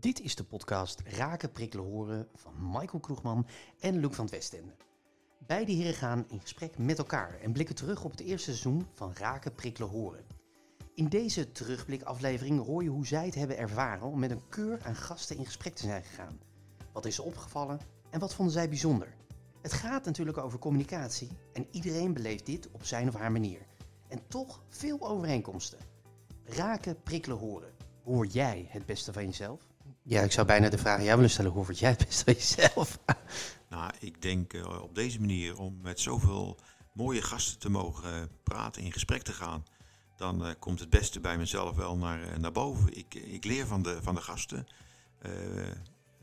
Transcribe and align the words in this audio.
Dit 0.00 0.20
is 0.20 0.34
de 0.34 0.44
podcast 0.44 1.00
Raken, 1.00 1.52
Prikkelen, 1.52 1.84
Horen 1.84 2.28
van 2.34 2.52
Michael 2.60 3.00
Kroegman 3.00 3.46
en 3.80 3.98
Luc 3.98 4.14
van 4.14 4.24
het 4.24 4.34
Westende. 4.34 4.76
Beide 5.46 5.72
heren 5.72 5.94
gaan 5.94 6.24
in 6.28 6.40
gesprek 6.40 6.78
met 6.78 6.98
elkaar 6.98 7.40
en 7.40 7.52
blikken 7.52 7.74
terug 7.74 8.04
op 8.04 8.10
het 8.10 8.20
eerste 8.20 8.50
seizoen 8.50 8.86
van 8.94 9.12
Raken, 9.12 9.54
Prikkelen, 9.54 9.88
Horen. 9.88 10.24
In 10.94 11.08
deze 11.08 11.52
terugblikaflevering 11.52 12.64
hoor 12.64 12.82
je 12.82 12.88
hoe 12.88 13.06
zij 13.06 13.26
het 13.26 13.34
hebben 13.34 13.58
ervaren 13.58 14.06
om 14.06 14.18
met 14.18 14.30
een 14.30 14.48
keur 14.48 14.84
aan 14.84 14.96
gasten 14.96 15.36
in 15.36 15.44
gesprek 15.44 15.74
te 15.74 15.82
zijn 15.82 16.04
gegaan. 16.04 16.40
Wat 16.92 17.04
is 17.04 17.18
opgevallen 17.18 17.80
en 18.10 18.20
wat 18.20 18.34
vonden 18.34 18.54
zij 18.54 18.68
bijzonder? 18.68 19.14
Het 19.62 19.72
gaat 19.72 20.04
natuurlijk 20.04 20.38
over 20.38 20.58
communicatie 20.58 21.30
en 21.52 21.66
iedereen 21.70 22.12
beleeft 22.12 22.46
dit 22.46 22.70
op 22.70 22.84
zijn 22.84 23.08
of 23.08 23.14
haar 23.14 23.32
manier. 23.32 23.66
En 24.08 24.28
toch 24.28 24.62
veel 24.68 25.08
overeenkomsten. 25.08 25.78
Raken, 26.44 27.02
prikkelen, 27.02 27.38
horen. 27.38 27.72
Hoor 28.04 28.26
jij 28.26 28.66
het 28.68 28.86
beste 28.86 29.12
van 29.12 29.24
jezelf? 29.24 29.73
Ja, 30.06 30.22
ik 30.22 30.32
zou 30.32 30.46
bijna 30.46 30.68
de 30.68 30.78
vraag 30.78 30.96
aan 30.96 31.04
jou 31.04 31.16
willen 31.16 31.30
stellen. 31.30 31.50
Hoe 31.50 31.64
word 31.64 31.78
jij 31.78 31.90
het 31.90 32.04
beste 32.06 32.24
van 32.24 32.34
jezelf? 32.34 32.98
Nou, 33.68 33.92
ik 33.98 34.22
denk 34.22 34.52
uh, 34.52 34.82
op 34.82 34.94
deze 34.94 35.20
manier 35.20 35.58
om 35.58 35.80
met 35.82 36.00
zoveel 36.00 36.58
mooie 36.92 37.22
gasten 37.22 37.58
te 37.58 37.70
mogen 37.70 38.30
praten, 38.42 38.82
in 38.82 38.92
gesprek 38.92 39.22
te 39.22 39.32
gaan, 39.32 39.64
dan 40.16 40.46
uh, 40.46 40.52
komt 40.58 40.80
het 40.80 40.90
beste 40.90 41.20
bij 41.20 41.38
mezelf 41.38 41.76
wel 41.76 41.96
naar, 41.96 42.40
naar 42.40 42.52
boven. 42.52 42.96
Ik, 42.96 43.14
ik 43.14 43.44
leer 43.44 43.66
van 43.66 43.82
de, 43.82 43.98
van 44.02 44.14
de 44.14 44.20
gasten. 44.20 44.66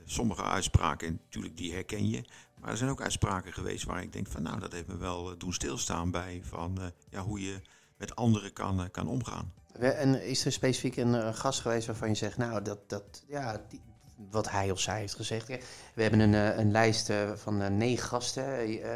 sommige 0.06 0.44
uitspraken, 0.44 1.20
natuurlijk, 1.24 1.58
die 1.58 1.74
herken 1.74 2.10
je. 2.10 2.26
Maar 2.60 2.70
er 2.70 2.78
zijn 2.78 2.90
ook 2.90 3.02
uitspraken 3.02 3.54
geweest 3.54 3.84
waar 3.84 4.02
ik 4.02 4.14
denk 4.14 4.28
van, 4.28 4.42
nou, 4.42 4.60
dat 4.60 4.72
heeft 4.72 4.88
me 4.88 4.98
wel 4.98 5.38
doen 5.38 5.54
stilstaan 5.54 6.12
bij 6.12 6.42
van 6.44 6.94
ja, 7.10 7.22
hoe 7.22 7.42
je 7.42 7.62
met 7.98 8.16
anderen 8.16 8.54
kan, 8.54 8.92
kan 8.92 9.08
omgaan. 9.08 9.54
En 9.80 10.24
is 10.24 10.46
er 10.46 10.52
specifiek 10.52 10.96
een, 10.96 11.14
een, 11.14 11.36
gast 11.36 11.60
geweest 11.60 11.88
waarvan 11.88 12.10
je 12.10 12.16
zegt, 12.16 12.38
nou, 12.38 12.62
dat, 12.62 12.90
dat, 12.90 13.24
ja, 13.28 13.62
die, 13.70 13.82
wat 14.30 14.50
hij 14.50 14.72
of 14.72 14.80
zij 14.80 15.00
heeft 15.00 15.16
gezegd. 15.16 15.48
We 15.94 16.02
hebben 16.02 16.20
een, 16.20 16.60
een 16.60 16.72
lijst 16.72 17.12
van 17.36 17.78
negen 17.78 18.08
gasten. 18.08 18.44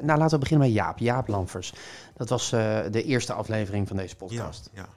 Nou, 0.05 0.19
laten 0.19 0.30
we 0.30 0.38
beginnen 0.38 0.67
met 0.67 0.75
Jaap, 0.75 0.97
Jaap 0.97 1.27
Lamfers. 1.27 1.73
Dat 2.16 2.30
was 2.30 2.49
de 2.49 3.03
eerste 3.03 3.33
aflevering 3.33 3.88
van 3.88 3.97
deze 3.97 4.16
podcast. 4.16 4.69
Ja, 4.73 4.81
ja. 4.81 4.89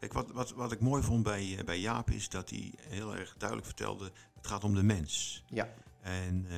Kijk, 0.00 0.12
wat, 0.12 0.30
wat, 0.30 0.52
wat 0.52 0.72
ik 0.72 0.80
mooi 0.80 1.02
vond 1.02 1.22
bij, 1.22 1.58
bij 1.64 1.78
Jaap 1.78 2.10
is 2.10 2.28
dat 2.28 2.50
hij 2.50 2.74
heel 2.88 3.16
erg 3.16 3.34
duidelijk 3.38 3.68
vertelde, 3.68 4.12
het 4.36 4.46
gaat 4.46 4.64
om 4.64 4.74
de 4.74 4.82
mens. 4.82 5.44
Ja. 5.46 5.68
En 6.00 6.46
uh, 6.48 6.54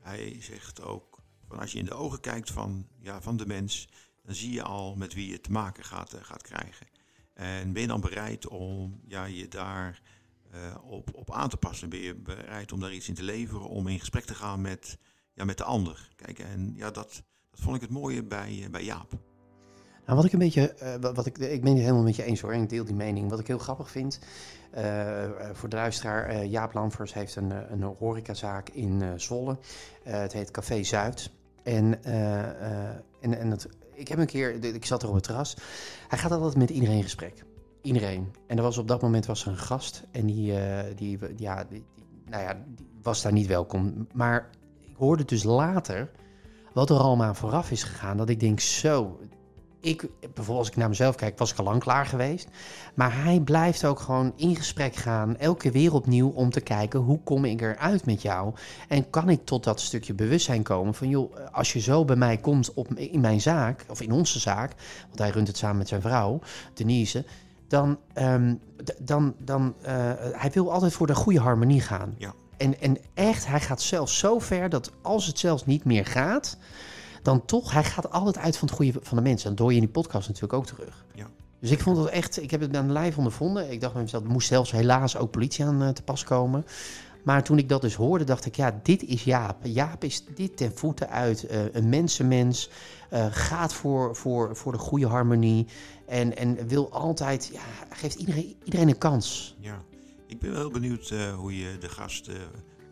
hij 0.00 0.36
zegt 0.40 0.82
ook, 0.82 1.18
van 1.48 1.58
als 1.58 1.72
je 1.72 1.78
in 1.78 1.84
de 1.84 1.94
ogen 1.94 2.20
kijkt 2.20 2.50
van, 2.50 2.86
ja, 2.98 3.20
van 3.20 3.36
de 3.36 3.46
mens, 3.46 3.88
dan 4.24 4.34
zie 4.34 4.52
je 4.52 4.62
al 4.62 4.94
met 4.94 5.14
wie 5.14 5.30
je 5.30 5.40
te 5.40 5.50
maken 5.50 5.84
gaat, 5.84 6.14
uh, 6.14 6.20
gaat 6.22 6.42
krijgen. 6.42 6.86
En 7.34 7.72
ben 7.72 7.82
je 7.82 7.88
dan 7.88 8.00
bereid 8.00 8.48
om 8.48 9.00
ja, 9.06 9.24
je 9.24 9.48
daar 9.48 10.02
uh, 10.54 10.90
op, 10.90 11.14
op 11.14 11.32
aan 11.32 11.48
te 11.48 11.56
passen? 11.56 11.88
Ben 11.88 12.00
je 12.00 12.14
bereid 12.14 12.72
om 12.72 12.80
daar 12.80 12.92
iets 12.92 13.08
in 13.08 13.14
te 13.14 13.22
leveren, 13.22 13.68
om 13.68 13.88
in 13.88 13.98
gesprek 13.98 14.24
te 14.24 14.34
gaan 14.34 14.60
met, 14.60 14.98
ja, 15.34 15.44
met 15.44 15.58
de 15.58 15.64
ander? 15.64 16.08
Kijk, 16.16 16.38
en 16.38 16.72
ja, 16.76 16.90
dat, 16.90 17.22
dat 17.50 17.60
vond 17.60 17.76
ik 17.76 17.82
het 17.82 17.90
mooie 17.90 18.22
bij, 18.22 18.58
uh, 18.58 18.68
bij 18.68 18.84
Jaap. 18.84 19.12
Nou, 20.04 20.16
wat 20.16 20.24
ik 20.24 20.32
een 20.32 20.38
beetje, 20.38 20.74
uh, 20.82 21.12
wat 21.14 21.26
ik, 21.26 21.38
ik 21.38 21.62
ben 21.62 21.72
het 21.72 21.80
helemaal 21.80 22.02
met 22.02 22.16
je 22.16 22.24
eens 22.24 22.40
hoor, 22.40 22.52
en 22.52 22.62
ik 22.62 22.68
deel 22.68 22.84
die 22.84 22.94
mening. 22.94 23.30
Wat 23.30 23.40
ik 23.40 23.46
heel 23.46 23.58
grappig 23.58 23.90
vind, 23.90 24.20
voor 25.52 25.68
de 25.68 25.76
luisteraar, 25.76 26.46
Jaap 26.46 26.72
Lamfers 26.72 27.14
heeft 27.14 27.36
een, 27.36 27.72
een 27.72 27.82
horecazaak 27.82 28.68
in 28.68 29.20
Zwolle. 29.20 29.58
het 30.02 30.32
heet 30.32 30.50
Café 30.50 30.82
Zuid. 30.82 31.30
En, 31.62 32.04
en, 32.04 33.38
en 33.38 33.50
het 33.50 33.68
ik 33.94 34.08
heb 34.08 34.18
een 34.18 34.26
keer, 34.26 34.64
ik 34.64 34.84
zat 34.84 35.02
er 35.02 35.08
op 35.08 35.14
het 35.14 35.24
terras. 35.24 35.56
Hij 36.08 36.18
gaat 36.18 36.32
altijd 36.32 36.56
met 36.56 36.70
iedereen 36.70 36.96
in 36.96 37.02
gesprek. 37.02 37.44
Iedereen. 37.82 38.32
En 38.46 38.56
er 38.56 38.62
was 38.62 38.78
op 38.78 38.88
dat 38.88 39.02
moment 39.02 39.26
was 39.26 39.44
er 39.44 39.50
een 39.50 39.58
gast. 39.58 40.02
En 40.10 40.26
die, 40.26 40.52
uh, 40.52 40.80
die, 40.96 41.18
ja, 41.36 41.64
die, 41.64 41.84
nou 42.26 42.42
ja, 42.42 42.62
die 42.74 42.86
was 43.02 43.22
daar 43.22 43.32
niet 43.32 43.46
welkom. 43.46 44.06
Maar 44.12 44.50
ik 44.80 44.96
hoorde 44.96 45.24
dus 45.24 45.42
later 45.42 46.10
wat 46.72 46.90
er 46.90 46.96
allemaal 46.96 47.34
vooraf 47.34 47.70
is 47.70 47.82
gegaan. 47.82 48.16
Dat 48.16 48.28
ik 48.28 48.40
denk, 48.40 48.60
zo, 48.60 49.18
ik, 49.82 50.08
bijvoorbeeld 50.20 50.58
als 50.58 50.68
ik 50.68 50.76
naar 50.76 50.88
mezelf 50.88 51.14
kijk, 51.14 51.38
was 51.38 51.52
ik 51.52 51.58
al 51.58 51.64
lang 51.64 51.80
klaar 51.80 52.06
geweest. 52.06 52.48
Maar 52.94 53.22
hij 53.22 53.40
blijft 53.40 53.84
ook 53.84 54.00
gewoon 54.00 54.32
in 54.36 54.56
gesprek 54.56 54.94
gaan, 54.94 55.36
elke 55.36 55.58
keer 55.58 55.72
weer 55.72 55.94
opnieuw 55.94 56.28
om 56.28 56.50
te 56.50 56.60
kijken 56.60 57.00
hoe 57.00 57.20
kom 57.24 57.44
ik 57.44 57.60
eruit 57.60 58.06
met 58.06 58.22
jou. 58.22 58.54
En 58.88 59.10
kan 59.10 59.28
ik 59.28 59.44
tot 59.44 59.64
dat 59.64 59.80
stukje 59.80 60.14
bewustzijn 60.14 60.62
komen 60.62 60.94
van 60.94 61.08
joh, 61.08 61.36
als 61.52 61.72
je 61.72 61.80
zo 61.80 62.04
bij 62.04 62.16
mij 62.16 62.36
komt 62.36 62.74
op, 62.74 62.94
in 62.94 63.20
mijn 63.20 63.40
zaak, 63.40 63.84
of 63.88 64.00
in 64.00 64.12
onze 64.12 64.38
zaak, 64.38 64.72
want 65.06 65.18
hij 65.18 65.30
runt 65.30 65.46
het 65.46 65.56
samen 65.56 65.76
met 65.76 65.88
zijn 65.88 66.00
vrouw, 66.00 66.40
Denise, 66.74 67.24
dan, 67.68 67.98
um, 68.14 68.60
dan, 68.98 69.34
dan 69.38 69.74
uh, 69.82 69.88
hij 70.16 70.50
wil 70.52 70.72
altijd 70.72 70.92
voor 70.92 71.06
de 71.06 71.14
goede 71.14 71.40
harmonie 71.40 71.80
gaan. 71.80 72.14
Ja. 72.18 72.34
En, 72.56 72.80
en 72.80 72.98
echt, 73.14 73.46
hij 73.46 73.60
gaat 73.60 73.82
zelfs 73.82 74.18
zo 74.18 74.38
ver 74.38 74.68
dat 74.68 74.90
als 75.02 75.26
het 75.26 75.38
zelfs 75.38 75.66
niet 75.66 75.84
meer 75.84 76.06
gaat, 76.06 76.56
dan 77.22 77.44
toch, 77.44 77.72
hij 77.72 77.84
gaat 77.84 78.10
altijd 78.10 78.38
uit 78.38 78.56
van 78.56 78.68
het 78.68 78.76
goede 78.76 78.92
van 79.02 79.16
de 79.16 79.22
mensen. 79.22 79.50
En 79.50 79.56
dat 79.56 79.64
hoor 79.64 79.74
je 79.74 79.80
in 79.80 79.84
die 79.84 79.94
podcast 79.94 80.26
natuurlijk 80.26 80.52
ook 80.52 80.66
terug. 80.66 81.04
Ja. 81.14 81.26
Dus 81.60 81.70
ik 81.70 81.80
vond 81.80 81.96
het 81.96 82.06
echt, 82.06 82.42
ik 82.42 82.50
heb 82.50 82.60
het 82.60 82.76
aan 82.76 82.86
de 82.86 82.92
lijf 82.92 83.18
ondervonden. 83.18 83.70
Ik 83.70 83.80
dacht 83.80 83.92
bij 83.92 84.02
mezelf, 84.02 84.24
er 84.24 84.30
moest 84.30 84.48
zelfs 84.48 84.70
helaas 84.70 85.16
ook 85.16 85.30
politie 85.30 85.64
aan 85.64 85.82
uh, 85.82 85.88
te 85.88 86.02
pas 86.02 86.24
komen. 86.24 86.66
Maar 87.22 87.44
toen 87.44 87.58
ik 87.58 87.68
dat 87.68 87.80
dus 87.80 87.94
hoorde, 87.94 88.24
dacht 88.24 88.44
ik, 88.44 88.56
ja, 88.56 88.80
dit 88.82 89.02
is 89.02 89.24
Jaap. 89.24 89.56
Jaap 89.62 90.04
is 90.04 90.24
dit 90.34 90.56
ten 90.56 90.72
voeten 90.74 91.08
uit. 91.08 91.50
Uh, 91.50 91.74
een 91.74 91.88
mensenmens, 91.88 92.70
uh, 93.12 93.26
gaat 93.30 93.74
voor, 93.74 94.16
voor, 94.16 94.56
voor 94.56 94.72
de 94.72 94.78
goede 94.78 95.06
harmonie. 95.06 95.66
En, 96.06 96.36
en 96.36 96.68
wil 96.68 96.92
altijd, 96.92 97.50
ja, 97.52 97.94
geeft 97.94 98.14
iedereen, 98.14 98.56
iedereen 98.64 98.88
een 98.88 98.98
kans. 98.98 99.56
Ja, 99.58 99.82
ik 100.26 100.38
ben 100.38 100.52
wel 100.52 100.70
benieuwd 100.70 101.14
hoe 101.36 101.58
je 101.58 101.78
de 101.78 101.88
gast 101.88 102.30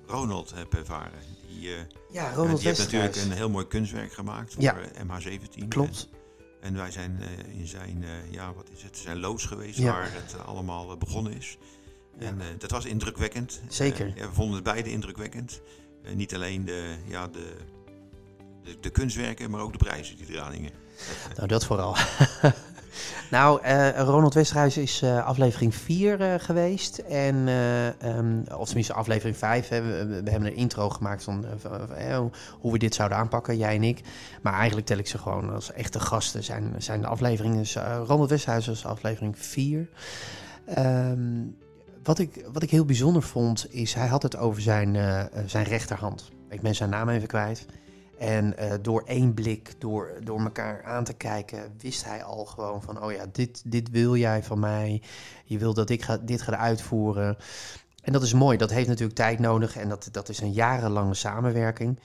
Ronald 0.07 0.55
hebt 0.55 0.75
ervaren. 0.75 1.19
Die, 1.61 1.77
ja, 2.11 2.33
Ronald 2.33 2.59
die 2.59 2.67
heeft 2.67 2.79
natuurlijk 2.79 3.17
een 3.17 3.33
heel 3.33 3.51
mooi 3.51 3.67
kunstwerk 3.67 4.13
gemaakt 4.13 4.55
voor 4.55 4.63
Ja. 4.63 4.77
MH17. 5.05 5.69
Klopt. 5.69 6.09
En, 6.39 6.49
en 6.61 6.75
wij 6.77 6.91
zijn 6.91 7.19
uh, 7.21 7.59
in 7.61 7.67
zijn, 7.67 8.03
uh, 8.03 8.33
ja, 8.33 8.53
wat 8.53 8.69
is 8.77 8.83
het, 8.83 8.97
zijn 8.97 9.19
loods 9.21 9.45
geweest 9.45 9.79
Ja. 9.79 9.93
waar 9.93 10.13
het 10.13 10.47
allemaal 10.47 10.97
begonnen 10.97 11.33
is. 11.37 11.59
En 12.19 12.41
dat 12.59 12.71
was 12.71 12.85
indrukwekkend. 12.85 13.61
Zeker. 13.69 14.13
we 14.15 14.29
vonden 14.33 14.55
het 14.55 14.65
beide 14.65 14.91
indrukwekkend. 14.91 15.61
niet 16.15 16.35
alleen 16.35 16.65
de, 16.65 16.95
ja, 17.07 17.29
de, 17.29 17.57
de, 18.63 18.77
de, 18.81 18.91
kunstwerken, 18.91 19.51
maar 19.51 19.61
ook 19.61 19.73
de 19.73 19.79
prijzen 19.79 20.17
die 20.17 20.27
eraan 20.33 20.53
hingen. 20.53 20.73
Nou, 21.37 21.49
dat 21.49 21.67
vooral. 21.67 21.97
nou, 23.31 23.67
uh, 23.67 23.99
Ronald 23.99 24.35
Westerhuis 24.35 24.77
is 24.77 25.03
uh, 25.03 25.27
aflevering 25.27 25.75
4 25.75 26.21
uh, 26.21 26.35
geweest. 26.39 26.99
En, 26.99 27.49
um, 28.05 28.45
of 28.57 28.67
tenminste 28.67 28.93
aflevering 28.93 29.37
5. 29.37 29.69
Hè. 29.69 29.83
We, 29.83 30.23
we, 30.23 30.31
hebben 30.31 30.49
een 30.49 30.57
intro 30.57 30.89
gemaakt 30.89 31.23
van, 31.23 31.45
hoe 32.61 32.73
we 32.73 32.79
dit 32.79 32.95
zouden 32.95 33.19
aanpakken, 33.19 33.57
jij 33.57 33.75
en 33.75 33.83
ik. 33.83 34.01
Maar 34.43 34.53
eigenlijk 34.53 34.87
tel 34.87 34.99
ik 34.99 35.07
ze 35.07 35.19
gewoon 35.19 35.55
als 35.55 35.73
echte 35.73 36.01
gasten. 36.01 36.45
Zijn, 36.45 36.75
zijn 36.79 37.01
de 37.01 37.07
afleveringen. 37.07 37.59
Dus, 37.59 37.77
Ronald 38.07 38.31
Westerhuis 38.31 38.67
was 38.67 38.87
aflevering 38.87 39.39
4. 39.39 39.89
Um, 40.79 41.57
wat, 42.03 42.19
ik, 42.19 42.45
wat 42.53 42.63
ik 42.63 42.71
heel 42.71 42.85
bijzonder 42.85 43.23
vond, 43.23 43.67
is 43.71 43.95
hij 43.95 44.07
had 44.07 44.23
het 44.23 44.37
over 44.37 44.63
zijn, 44.63 44.97
zijn 45.47 45.65
rechterhand. 45.65 46.31
Ik 46.49 46.61
ben 46.61 46.75
zijn 46.75 46.91
naam 46.91 47.09
even 47.09 47.29
kwijt. 47.29 47.67
En 48.21 48.55
uh, 48.59 48.73
door 48.83 49.03
één 49.07 49.35
blik, 49.35 49.75
door, 49.79 50.13
door 50.23 50.41
elkaar 50.41 50.85
aan 50.85 51.05
te 51.05 51.13
kijken, 51.13 51.73
wist 51.79 52.05
hij 52.05 52.25
al 52.25 52.45
gewoon 52.45 52.83
van, 52.83 53.03
oh 53.03 53.13
ja, 53.13 53.25
dit, 53.33 53.63
dit 53.65 53.91
wil 53.91 54.17
jij 54.17 54.43
van 54.43 54.59
mij. 54.59 55.03
Je 55.45 55.59
wil 55.59 55.75
dat 55.75 55.91
ik 55.91 56.03
ga, 56.03 56.17
dit 56.17 56.43
ga 56.43 56.57
uitvoeren. 56.57 57.37
En 58.03 58.13
dat 58.13 58.23
is 58.23 58.33
mooi. 58.33 58.57
Dat 58.59 58.71
heeft 58.71 58.89
natuurlijk 58.89 59.17
tijd 59.17 59.39
nodig 59.39 59.77
en 59.77 59.89
dat, 59.89 60.09
dat 60.13 60.29
is 60.29 60.41
een 60.41 60.53
jarenlange 60.53 61.15
samenwerking. 61.15 62.01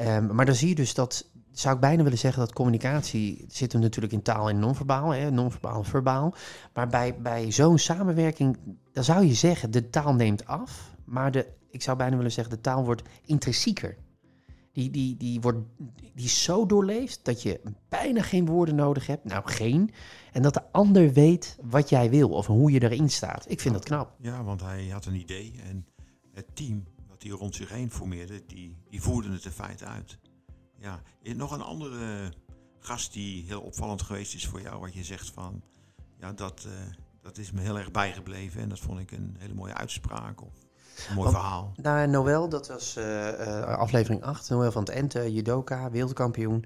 Um, 0.00 0.34
maar 0.34 0.46
dan 0.46 0.54
zie 0.54 0.68
je 0.68 0.74
dus 0.74 0.94
dat, 0.94 1.30
zou 1.52 1.74
ik 1.74 1.80
bijna 1.80 2.02
willen 2.02 2.18
zeggen 2.18 2.40
dat 2.40 2.52
communicatie 2.52 3.44
zit 3.48 3.72
hem 3.72 3.80
natuurlijk 3.80 4.12
in 4.12 4.22
taal 4.22 4.48
en 4.48 4.58
non-verbaal, 4.58 5.10
hè, 5.10 5.30
non-verbaal 5.30 5.84
verbaal. 5.84 6.34
Maar 6.74 6.88
bij, 6.88 7.16
bij 7.20 7.52
zo'n 7.52 7.78
samenwerking, 7.78 8.58
dan 8.92 9.04
zou 9.04 9.26
je 9.26 9.34
zeggen, 9.34 9.70
de 9.70 9.90
taal 9.90 10.14
neemt 10.14 10.46
af, 10.46 10.94
maar 11.04 11.30
de, 11.30 11.46
ik 11.70 11.82
zou 11.82 11.96
bijna 11.96 12.16
willen 12.16 12.32
zeggen, 12.32 12.54
de 12.54 12.60
taal 12.60 12.84
wordt 12.84 13.02
intrinsieker. 13.24 13.96
Die, 14.72 14.90
die, 14.90 15.16
die, 15.16 15.40
wordt, 15.40 15.58
die 16.14 16.24
is 16.24 16.42
zo 16.42 16.66
doorleefd 16.66 17.24
dat 17.24 17.42
je 17.42 17.60
bijna 17.88 18.22
geen 18.22 18.46
woorden 18.46 18.74
nodig 18.74 19.06
hebt. 19.06 19.24
Nou, 19.24 19.42
geen. 19.50 19.90
En 20.32 20.42
dat 20.42 20.54
de 20.54 20.72
ander 20.72 21.12
weet 21.12 21.58
wat 21.62 21.88
jij 21.88 22.10
wil 22.10 22.30
of 22.30 22.46
hoe 22.46 22.70
je 22.70 22.82
erin 22.82 23.10
staat. 23.10 23.50
Ik 23.50 23.60
vind 23.60 23.74
dat 23.74 23.84
knap. 23.84 24.14
Ja, 24.20 24.44
want 24.44 24.60
hij 24.60 24.88
had 24.88 25.06
een 25.06 25.14
idee 25.14 25.54
en 25.64 25.86
het 26.32 26.56
team 26.56 26.84
dat 27.08 27.22
hij 27.22 27.32
rond 27.32 27.54
zich 27.54 27.68
heen 27.68 27.90
formeerde, 27.90 28.42
die, 28.46 28.76
het 29.32 29.44
in 29.44 29.50
feite 29.50 29.84
uit. 29.84 30.18
Ja, 30.78 31.02
nog 31.22 31.52
een 31.52 31.62
andere 31.62 32.32
gast 32.78 33.12
die 33.12 33.44
heel 33.44 33.60
opvallend 33.60 34.02
geweest 34.02 34.34
is 34.34 34.46
voor 34.46 34.60
jou, 34.60 34.80
wat 34.80 34.94
je 34.94 35.04
zegt 35.04 35.30
van, 35.30 35.62
ja, 36.18 36.32
dat, 36.32 36.64
uh, 36.66 36.72
dat 37.20 37.38
is 37.38 37.52
me 37.52 37.60
heel 37.60 37.78
erg 37.78 37.90
bijgebleven 37.90 38.60
en 38.60 38.68
dat 38.68 38.78
vond 38.78 39.00
ik 39.00 39.10
een 39.10 39.36
hele 39.38 39.54
mooie 39.54 39.74
uitspraak. 39.74 40.40
Mooi 41.14 41.30
Want, 41.30 41.30
verhaal. 41.30 41.72
Nou, 41.76 42.08
Noël, 42.08 42.48
dat 42.48 42.68
was 42.68 42.94
uh, 42.98 43.04
uh, 43.26 43.62
aflevering 43.62 44.22
8. 44.22 44.48
Noël 44.50 44.72
van 44.72 44.82
het 44.82 44.90
Ente, 44.90 45.32
judoka, 45.32 45.90
wereldkampioen. 45.90 46.64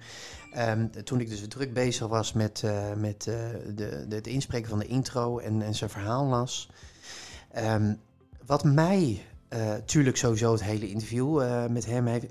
Um, 0.59 1.05
toen 1.05 1.21
ik 1.21 1.29
dus 1.29 1.49
druk 1.49 1.73
bezig 1.73 2.07
was 2.07 2.33
met, 2.33 2.63
uh, 2.65 2.93
met 2.97 3.23
de, 3.23 3.73
de, 4.09 4.15
het 4.15 4.27
inspreken 4.27 4.69
van 4.69 4.79
de 4.79 4.87
intro 4.87 5.39
en, 5.39 5.63
en 5.63 5.75
zijn 5.75 5.91
verhaal 5.91 6.25
las. 6.25 6.71
Um, 7.57 8.01
wat 8.47 8.65
mij 8.65 9.23
eh, 9.55 9.75
tuurlijk 9.85 10.17
sowieso 10.17 10.53
het 10.53 10.63
hele 10.63 10.89
interview 10.89 11.41
eh, 11.41 11.67
met 11.67 11.87
hem. 11.87 12.07
Heeft, 12.07 12.27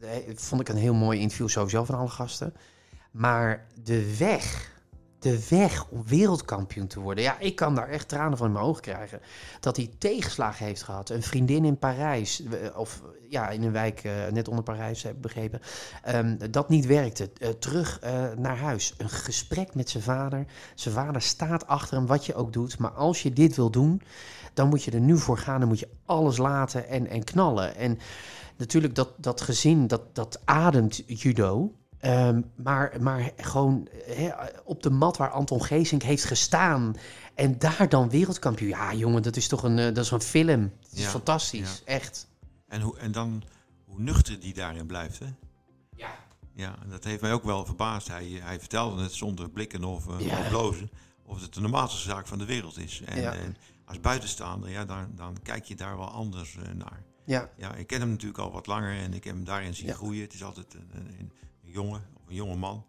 eh, 0.00 0.34
vond 0.34 0.60
ik 0.60 0.68
een 0.68 0.76
heel 0.76 0.94
mooi 0.94 1.20
interview 1.20 1.48
sowieso 1.48 1.84
van 1.84 1.94
alle 1.94 2.08
gasten. 2.08 2.54
Maar 3.10 3.66
de 3.82 4.16
weg, 4.16 4.72
de 5.24 5.46
weg 5.48 5.86
om 5.88 6.04
wereldkampioen 6.06 6.86
te 6.86 7.00
worden. 7.00 7.24
Ja, 7.24 7.38
ik 7.38 7.56
kan 7.56 7.74
daar 7.74 7.88
echt 7.88 8.08
tranen 8.08 8.38
van 8.38 8.46
in 8.46 8.52
mijn 8.52 8.64
ogen 8.64 8.82
krijgen. 8.82 9.20
Dat 9.60 9.76
hij 9.76 9.90
tegenslagen 9.98 10.66
heeft 10.66 10.82
gehad. 10.82 11.10
Een 11.10 11.22
vriendin 11.22 11.64
in 11.64 11.78
Parijs, 11.78 12.42
eh, 12.42 12.78
of 12.78 13.02
ja, 13.28 13.48
in 13.48 13.62
een 13.62 13.72
wijk 13.72 14.04
eh, 14.04 14.12
net 14.32 14.48
onder 14.48 14.64
Parijs, 14.64 15.02
heb 15.02 15.14
ik 15.14 15.20
begrepen. 15.20 15.60
Ehm, 16.02 16.50
dat 16.50 16.68
niet 16.68 16.86
werkte. 16.86 17.30
Eh, 17.38 17.48
terug 17.48 18.00
naar 18.36 18.56
huis. 18.56 18.94
Een 18.96 19.08
gesprek 19.08 19.74
met 19.74 19.90
zijn 19.90 20.02
vader. 20.02 20.46
Zijn 20.74 20.94
vader 20.94 21.22
staat 21.22 21.66
achter 21.66 21.96
hem, 21.96 22.06
wat 22.06 22.26
je 22.26 22.34
ook 22.34 22.52
doet. 22.52 22.78
Maar 22.78 22.92
als 22.92 23.22
je 23.22 23.32
dit 23.32 23.56
wil 23.56 23.70
doen, 23.70 24.02
dan 24.54 24.68
moet 24.68 24.82
je 24.82 24.90
er 24.90 25.00
nu 25.00 25.18
voor 25.18 25.38
gaan. 25.38 25.60
Dan 25.60 25.68
moet 25.68 25.80
je 25.80 25.88
alles 26.04 26.36
laten 26.36 26.88
en, 26.88 27.06
en 27.06 27.24
knallen. 27.24 27.76
En 27.76 27.98
natuurlijk, 28.56 28.94
dat, 28.94 29.10
dat 29.16 29.40
gezin, 29.40 29.86
dat, 29.86 30.14
dat 30.14 30.40
ademt 30.44 31.02
judo. 31.06 31.72
Ehm, 32.04 32.42
maar, 32.56 32.96
maar 33.00 33.30
gewoon 33.36 33.88
op 34.64 34.82
de 34.82 34.90
mat 34.90 35.16
waar 35.16 35.30
Anton 35.30 35.64
Geesink 35.64 36.02
heeft 36.02 36.24
gestaan. 36.24 36.96
En 37.34 37.58
daar 37.58 37.88
dan 37.88 38.10
wereldkampioen. 38.10 38.68
Ja, 38.68 38.94
jongen, 38.94 39.22
dat 39.22 39.36
is 39.36 39.48
toch 39.48 39.62
een, 39.62 39.78
eh, 39.78 39.84
dat 39.84 40.04
is 40.04 40.10
een 40.10 40.20
film. 40.20 40.72
Het 40.82 40.92
is 40.92 41.02
Ja, 41.02 41.08
fantastisch, 41.08 41.82
echt. 41.84 42.28
En, 42.68 42.80
hoe, 42.80 42.98
en 42.98 43.12
dan 43.12 43.42
hoe 43.84 44.00
nuchter 44.00 44.40
die 44.40 44.54
daarin 44.54 44.86
blijft. 44.86 45.18
Hè? 45.18 45.26
Ja. 45.96 46.08
Ja, 46.54 46.76
en 46.82 46.90
dat 46.90 47.04
heeft 47.04 47.20
mij 47.20 47.32
ook 47.32 47.44
wel 47.44 47.64
verbaasd. 47.66 48.08
Hij, 48.08 48.26
hij 48.42 48.58
vertelde 48.58 49.02
het 49.02 49.12
zonder 49.12 49.50
blikken 49.50 49.84
of, 49.84 50.06
uh, 50.06 50.20
Ja. 50.20 50.48
blozen. 50.48 50.90
Of 51.26 51.40
het 51.40 51.54
de 51.54 51.60
normaalste 51.60 52.00
zaak 52.00 52.26
van 52.26 52.38
de 52.38 52.44
wereld 52.44 52.78
is. 52.78 53.02
En, 53.04 53.32
en 53.32 53.56
als 53.84 54.00
buitenstaander, 54.00 54.70
ja, 54.70 54.84
dan, 54.84 55.06
dan 55.14 55.36
kijk 55.42 55.64
je 55.64 55.74
daar 55.76 55.96
wel 55.96 56.10
anders 56.10 56.56
eh, 56.56 56.72
naar. 56.74 57.02
Ja, 57.24 57.50
Ja, 57.56 57.74
ik 57.74 57.86
ken 57.86 58.00
hem 58.00 58.10
natuurlijk 58.10 58.38
al 58.38 58.50
wat 58.52 58.66
langer 58.66 58.98
en 58.98 59.14
ik 59.14 59.24
heb 59.24 59.34
hem 59.34 59.44
daarin 59.44 59.74
zien 59.74 59.94
groeien. 59.94 60.22
Het 60.22 60.34
is 60.34 60.44
altijd 60.44 60.74
een, 60.74 60.88
een, 60.92 61.06
een 61.18 61.32
jongen 61.74 62.02
of 62.14 62.28
een 62.28 62.34
jonge 62.34 62.56
man 62.56 62.86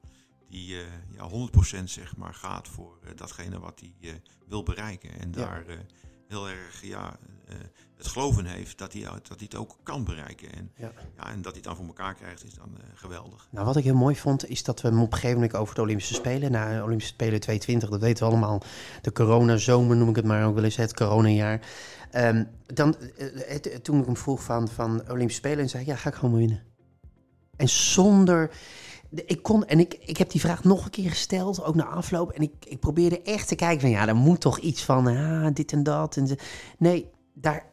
die 0.50 0.76
eh 0.80 0.86
ja, 1.18 1.30
100% 1.80 1.84
zeg 1.84 2.16
maar 2.18 2.34
gaat 2.34 2.68
voor 2.68 2.98
eh, 3.04 3.10
datgene 3.16 3.60
wat 3.60 3.80
hij 3.80 4.10
eh, 4.10 4.16
wil 4.48 4.64
bereiken. 4.64 5.10
En 5.20 5.28
Ja. 5.32 5.36
daar 5.38 5.64
heel 6.28 6.50
erg 6.50 6.82
ja, 6.84 7.18
het 7.98 8.08
geloof 8.08 8.38
in 8.40 8.46
heeft 8.46 8.78
dat 8.78 8.94
hij, 8.94 9.02
dat 9.02 9.28
hij 9.28 9.38
het 9.38 9.56
ook 9.56 9.78
kan 9.84 10.04
bereiken. 10.04 10.54
En, 10.54 10.72
Ja. 10.76 10.92
ja, 11.18 11.30
en 11.30 11.36
dat 11.42 11.46
hij 11.46 11.54
het 11.54 11.64
dan 11.64 11.76
voor 11.76 11.86
elkaar 11.86 12.14
krijgt 12.14 12.44
is 12.46 12.54
dan 12.54 12.78
geweldig. 12.94 13.48
Nou, 13.52 13.66
wat 13.66 13.76
ik 13.76 13.84
heel 13.84 13.96
mooi 13.96 14.16
vond, 14.16 14.50
is 14.50 14.64
dat 14.64 14.82
we 14.82 14.88
hem 14.88 15.02
op 15.02 15.08
een 15.08 15.14
gegeven 15.14 15.36
moment 15.36 15.56
over 15.56 15.76
de 15.76 15.82
Olympische 15.82 16.14
Spelen, 16.14 16.52
na 16.52 16.76
de 16.78 16.84
Olympische 16.84 17.14
Spelen 17.14 17.40
2020, 17.40 17.90
dat 17.90 18.00
weten 18.02 18.24
we 18.26 18.30
allemaal, 18.32 18.62
de 19.02 19.12
coronazomer 19.12 19.96
noem 19.98 20.10
ik 20.10 20.16
het 20.16 20.26
maar 20.26 20.46
ook 20.48 20.56
wel 20.56 20.64
eens, 20.64 20.76
het 20.76 20.94
coronajaar. 20.94 21.68
Ehm, 22.12 22.44
dan, 22.66 22.96
het- 23.36 23.80
toen 23.84 24.00
ik 24.00 24.06
hem 24.06 24.18
vroeg 24.18 24.44
van, 24.44 24.68
van 24.68 24.90
Olympische 25.10 25.42
Spelen, 25.42 25.60
en 25.60 25.70
zei 25.70 25.86
ja, 25.86 25.96
ga 25.96 26.10
ik 26.10 26.16
gewoon 26.16 26.36
winnen. 26.38 26.64
En 27.58 27.70
zonder, 27.70 28.52
de- 29.10 29.26
ik 29.26 29.44
kon, 29.44 29.66
en 29.66 29.80
ik, 29.80 29.94
ik 30.06 30.18
heb 30.18 30.30
die 30.30 30.42
vraag 30.42 30.64
nog 30.64 30.86
een 30.86 30.92
keer 30.92 31.10
gesteld, 31.10 31.64
ook 31.64 31.76
na 31.76 31.86
afloop, 31.86 32.32
en 32.32 32.42
ik, 32.42 32.54
ik 32.68 32.80
probeerde 32.80 33.22
echt 33.22 33.48
te 33.48 33.56
kijken 33.56 33.82
van, 33.82 33.90
ja, 33.90 34.08
er 34.08 34.16
moet 34.16 34.42
toch 34.42 34.58
iets 34.60 34.84
van, 34.84 35.08
ah, 35.08 35.48
dit 35.54 35.72
en 35.72 35.84
dat. 35.84 36.18
En 36.18 36.38
nee, 36.78 37.10
daar, 37.34 37.66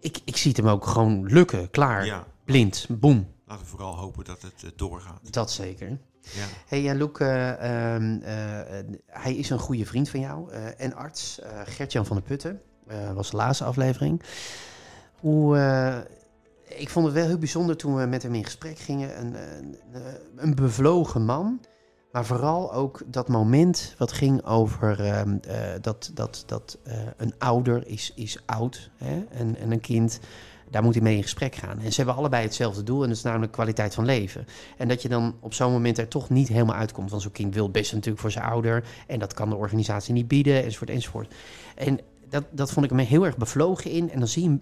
ik, 0.00 0.18
ik 0.24 0.36
zie 0.36 0.50
het 0.50 0.60
hem 0.60 0.68
ook 0.68 0.86
gewoon 0.86 1.24
lukken, 1.26 1.70
klaar, 1.70 2.04
Ja, 2.06 2.26
blind, 2.44 2.86
boem. 2.90 3.28
laten 3.46 3.64
we 3.64 3.70
vooral 3.70 3.94
hopen 3.96 4.24
dat 4.24 4.42
het 4.42 4.62
eh, 4.64 4.70
doorgaat. 4.76 5.32
Dat 5.32 5.50
zeker. 5.50 5.98
Ja. 6.20 6.44
Hey, 6.66 6.82
ja, 6.82 6.94
Loek, 6.94 7.20
eh, 7.20 7.48
ehm, 7.94 8.18
eh, 8.22 8.78
eh, 8.78 8.86
hij 9.06 9.34
is 9.34 9.50
een 9.50 9.58
goede 9.58 9.86
vriend 9.86 10.08
van 10.08 10.20
jou 10.20 10.52
en 10.76 10.94
arts. 10.94 11.38
Gertjan 11.64 12.06
van 12.06 12.16
der 12.16 12.24
Putten, 12.24 12.60
was 13.14 13.30
de 13.30 13.36
laatste 13.36 13.64
aflevering. 13.64 14.22
Hoe, 15.20 15.56
ik 16.68 16.88
vond 16.88 17.06
het 17.06 17.14
wel 17.14 17.26
heel 17.26 17.38
bijzonder 17.38 17.76
toen 17.76 17.96
we 17.96 18.06
met 18.06 18.22
hem 18.22 18.34
in 18.34 18.44
gesprek 18.44 18.78
gingen. 18.78 19.20
Een, 19.20 19.34
een, 19.34 19.76
een 20.36 20.54
bevlogen 20.54 21.24
man, 21.24 21.60
maar 22.12 22.24
vooral 22.24 22.72
ook 22.72 23.02
dat 23.06 23.28
moment 23.28 23.94
wat 23.98 24.12
ging 24.12 24.44
over 24.44 25.00
ehm, 25.00 25.36
eh, 25.40 25.58
dat, 25.80 26.10
dat, 26.14 26.42
dat 26.46 26.78
eh, 26.82 26.96
een 27.16 27.34
ouder 27.38 27.86
is, 27.86 28.12
is 28.16 28.38
oud 28.46 28.90
hè? 28.96 29.24
En, 29.30 29.56
en 29.56 29.72
een 29.72 29.80
kind, 29.80 30.20
daar 30.70 30.82
moet 30.82 30.94
hij 30.94 31.02
mee 31.02 31.16
in 31.16 31.22
gesprek 31.22 31.54
gaan. 31.54 31.78
En 31.80 31.90
ze 31.90 31.96
hebben 31.96 32.14
allebei 32.14 32.42
hetzelfde 32.42 32.82
doel 32.82 33.02
en 33.02 33.08
dat 33.08 33.16
is 33.16 33.22
namelijk 33.22 33.52
kwaliteit 33.52 33.94
van 33.94 34.04
leven. 34.04 34.46
En 34.76 34.88
dat 34.88 35.02
je 35.02 35.08
dan 35.08 35.36
op 35.40 35.54
zo'n 35.54 35.72
moment 35.72 35.98
er 35.98 36.08
toch 36.08 36.30
niet 36.30 36.48
helemaal 36.48 36.76
uitkomt. 36.76 37.10
Want 37.10 37.22
zo'n 37.22 37.32
kind 37.32 37.54
wil 37.54 37.70
best 37.70 37.92
natuurlijk 37.92 38.20
voor 38.20 38.30
zijn 38.30 38.44
ouder. 38.44 38.84
En 39.06 39.18
dat 39.18 39.34
kan 39.34 39.48
de 39.50 39.56
organisatie 39.56 40.12
niet 40.12 40.28
bieden, 40.28 40.64
enzovoort, 40.64 40.90
enzovoort. 40.90 41.34
En 41.74 42.00
dat, 42.28 42.44
dat 42.50 42.70
vond 42.70 42.84
ik 42.84 42.90
hem 42.90 43.00
heel 43.00 43.26
erg 43.26 43.36
bevlogen 43.36 43.90
in. 43.90 44.10
En 44.10 44.18
dan 44.18 44.28
zie 44.28 44.50
je, 44.50 44.58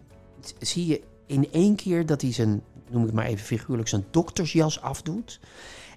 zie 0.59 0.87
je 0.87 1.03
in 1.27 1.53
één 1.53 1.77
keer 1.77 2.07
dat 2.07 2.23
hij 2.23 2.33
zijn, 2.33 2.63
noem 2.91 3.07
ik 3.07 3.13
maar 3.13 3.27
even 3.27 3.47
figuurlijk, 3.47 3.89
zijn 3.89 4.07
doktersjas 4.11 4.81
afdoet. 4.81 5.41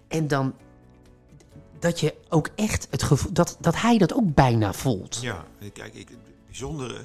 En 0.08 0.28
dan 0.28 0.54
dat 1.80 2.00
je 2.00 2.16
ook 2.30 2.50
echt 2.56 2.88
het 2.90 3.04
gevoel, 3.04 3.34
dat, 3.34 3.58
dat 3.60 3.82
hij 3.82 3.98
dat 3.98 4.14
ook 4.14 4.34
bijna 4.34 4.74
voelt. 4.74 5.20
Ja, 5.22 5.46
kijk, 5.74 5.94
ik, 5.94 6.10
bijzondere, 6.46 7.02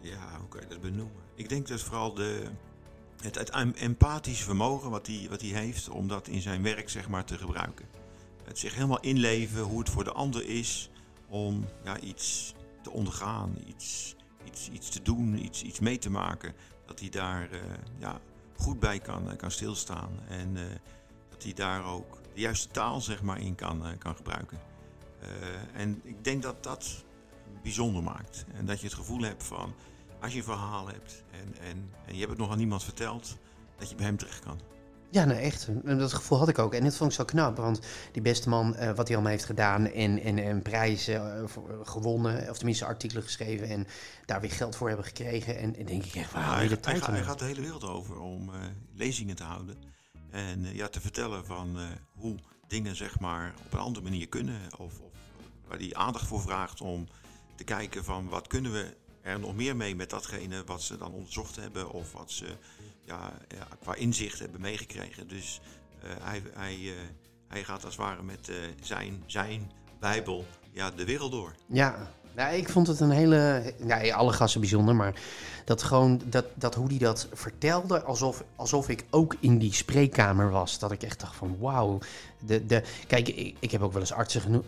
ja, 0.00 0.38
hoe 0.38 0.48
kan 0.48 0.60
je 0.60 0.66
dat 0.66 0.80
benoemen? 0.80 1.22
Ik 1.34 1.48
denk 1.48 1.68
dat 1.68 1.80
vooral 1.80 2.14
de, 2.14 2.42
het, 3.20 3.34
het 3.34 3.50
em- 3.50 3.74
empathische 3.76 4.44
vermogen 4.44 4.90
wat 4.90 5.06
hij, 5.06 5.26
wat 5.30 5.40
hij 5.40 5.50
heeft, 5.50 5.88
om 5.88 6.08
dat 6.08 6.28
in 6.28 6.40
zijn 6.40 6.62
werk 6.62 6.90
zeg 6.90 7.08
maar 7.08 7.24
te 7.24 7.38
gebruiken. 7.38 7.86
Het 8.44 8.58
zich 8.58 8.74
helemaal 8.74 9.00
inleven 9.00 9.62
hoe 9.62 9.78
het 9.78 9.90
voor 9.90 10.04
de 10.04 10.12
ander 10.12 10.48
is 10.48 10.90
om 11.28 11.64
ja, 11.84 11.98
iets 11.98 12.54
te 12.82 12.90
ondergaan, 12.90 13.56
iets, 13.66 14.14
iets, 14.44 14.68
iets 14.72 14.88
te 14.88 15.02
doen, 15.02 15.44
iets, 15.44 15.62
iets 15.62 15.80
mee 15.80 15.98
te 15.98 16.10
maken. 16.10 16.54
Dat 16.86 17.00
hij 17.00 17.08
daar 17.08 17.50
eh, 17.50 17.60
ja, 17.98 18.20
goed 18.56 18.80
bij 18.80 18.98
kan, 18.98 19.30
eh, 19.30 19.36
kan 19.36 19.50
stilstaan 19.50 20.10
en 20.28 20.56
eh, 20.56 20.62
dat 21.30 21.42
hij 21.42 21.52
daar 21.52 21.84
ook 21.84 22.18
de 22.34 22.40
juiste 22.40 22.68
taal 22.68 23.00
zeg 23.00 23.22
maar 23.22 23.40
in 23.40 23.54
kan, 23.54 23.98
kan 23.98 24.16
gebruiken. 24.16 24.58
En 25.72 26.00
ik 26.04 26.24
denk 26.24 26.42
dat 26.42 26.62
dat 26.62 27.04
bijzonder 27.62 28.02
maakt. 28.02 28.44
En 28.54 28.66
dat 28.66 28.80
je 28.80 28.86
het 28.86 28.94
gevoel 28.94 29.20
hebt 29.20 29.42
van, 29.42 29.74
als 30.20 30.32
je 30.32 30.38
een 30.38 30.44
verhaal 30.44 30.86
hebt 30.86 31.24
en, 31.30 31.54
en, 31.60 31.90
en 32.06 32.12
je 32.12 32.18
hebt 32.18 32.30
het 32.30 32.38
nog 32.38 32.50
aan 32.50 32.58
niemand 32.58 32.84
verteld, 32.84 33.36
dat 33.76 33.90
je 33.90 33.94
bij 33.94 34.04
hem 34.04 34.16
terecht 34.16 34.40
kan. 34.40 34.60
Ja, 35.14 35.24
nou 35.24 35.40
echt. 35.40 35.68
En 35.84 35.98
Dat 35.98 36.12
gevoel 36.12 36.38
had 36.38 36.48
ik 36.48 36.58
ook. 36.58 36.74
En 36.74 36.84
dat 36.84 36.96
vond 36.96 37.10
ik 37.10 37.16
zo 37.16 37.24
knap. 37.24 37.56
Want 37.56 37.80
die 38.12 38.22
beste 38.22 38.48
man, 38.48 38.74
eh, 38.76 38.86
wat 38.94 39.06
hij 39.06 39.16
allemaal 39.16 39.32
heeft 39.32 39.44
gedaan 39.44 39.86
en, 39.86 40.20
en, 40.22 40.38
en 40.38 40.62
prijzen 40.62 41.36
eh, 41.42 41.48
voor- 41.48 41.80
gewonnen, 41.86 42.50
of 42.50 42.56
tenminste 42.56 42.84
artikelen 42.84 43.22
geschreven 43.22 43.68
en 43.68 43.86
daar 44.26 44.40
weer 44.40 44.50
geld 44.50 44.76
voor 44.76 44.88
hebben 44.88 45.06
gekregen. 45.06 45.58
En, 45.58 45.76
en 45.76 45.84
denk 45.86 46.04
ik 46.04 46.14
echt, 46.14 46.32
hij, 46.32 46.62
de 46.62 46.68
hij, 46.68 46.76
tijd 46.76 46.98
gaat- 46.98 47.08
om? 47.08 47.14
hij 47.14 47.22
gaat 47.22 47.38
de 47.38 47.44
hele 47.44 47.60
wereld 47.60 47.84
over 47.84 48.18
om 48.20 48.48
eh, 48.48 48.60
lezingen 48.94 49.36
te 49.36 49.42
houden. 49.44 49.76
En 50.30 50.64
eh, 50.64 50.74
ja, 50.74 50.88
te 50.88 51.00
vertellen 51.00 51.46
van 51.46 51.78
eh, 51.78 51.84
hoe 52.14 52.36
dingen 52.68 52.96
zeg 52.96 53.20
maar 53.20 53.54
op 53.64 53.72
een 53.72 53.78
andere 53.78 54.04
manier 54.04 54.28
kunnen. 54.28 54.60
Of, 54.78 55.00
of 55.00 55.12
waar 55.68 55.78
hij 55.78 55.94
aandacht 55.94 56.26
voor 56.26 56.40
vraagt 56.40 56.80
om 56.80 57.08
te 57.54 57.64
kijken 57.64 58.04
van 58.04 58.28
wat 58.28 58.46
kunnen 58.46 58.72
we 58.72 58.96
er 59.22 59.38
nog 59.40 59.54
meer 59.54 59.76
mee 59.76 59.96
met 59.96 60.10
datgene 60.10 60.62
wat 60.66 60.82
ze 60.82 60.96
dan 60.96 61.12
onderzocht 61.12 61.56
hebben. 61.56 61.90
Of 61.90 62.12
wat 62.12 62.30
ze 62.30 62.46
ja, 63.04 63.32
qua 63.82 63.94
inzicht 63.94 64.38
hebben 64.38 64.60
meegekregen. 64.60 65.28
Dus 65.28 65.60
eh, 66.02 66.10
hij, 66.20 66.42
hij, 66.54 66.74
eh, 66.74 66.92
hij 67.48 67.64
gaat 67.64 67.84
als 67.84 67.96
het 67.96 68.04
ware 68.04 68.22
met 68.22 68.48
eh, 68.48 68.56
zijn, 68.82 69.22
zijn 69.26 69.70
Bijbel 70.00 70.46
ja, 70.72 70.90
de 70.90 71.04
wereld 71.04 71.32
door. 71.32 71.54
Ja, 71.66 72.10
nou, 72.34 72.54
ik 72.56 72.68
vond 72.68 72.86
het 72.86 73.00
een 73.00 73.10
hele. 73.10 73.72
Nou, 73.78 74.10
alle 74.10 74.32
gasten 74.32 74.60
bijzonder, 74.60 74.94
maar 74.94 75.14
dat 75.64 75.82
gewoon 75.82 76.20
dat, 76.24 76.44
dat 76.54 76.74
hoe 76.74 76.88
hij 76.88 76.98
dat 76.98 77.28
vertelde, 77.32 78.02
alsof, 78.02 78.44
alsof 78.56 78.88
ik 78.88 79.04
ook 79.10 79.36
in 79.40 79.58
die 79.58 79.72
spreekkamer 79.72 80.50
was. 80.50 80.78
Dat 80.78 80.92
ik 80.92 81.02
echt 81.02 81.20
dacht 81.20 81.36
van 81.36 81.56
wauw. 81.58 81.98
De, 82.38 82.66
de, 82.66 82.82
kijk, 83.06 83.28
ik, 83.28 83.56
ik 83.58 83.70
heb 83.70 83.82
ook 83.82 83.92
wel 83.92 84.00
eens 84.00 84.12
artsen 84.12 84.64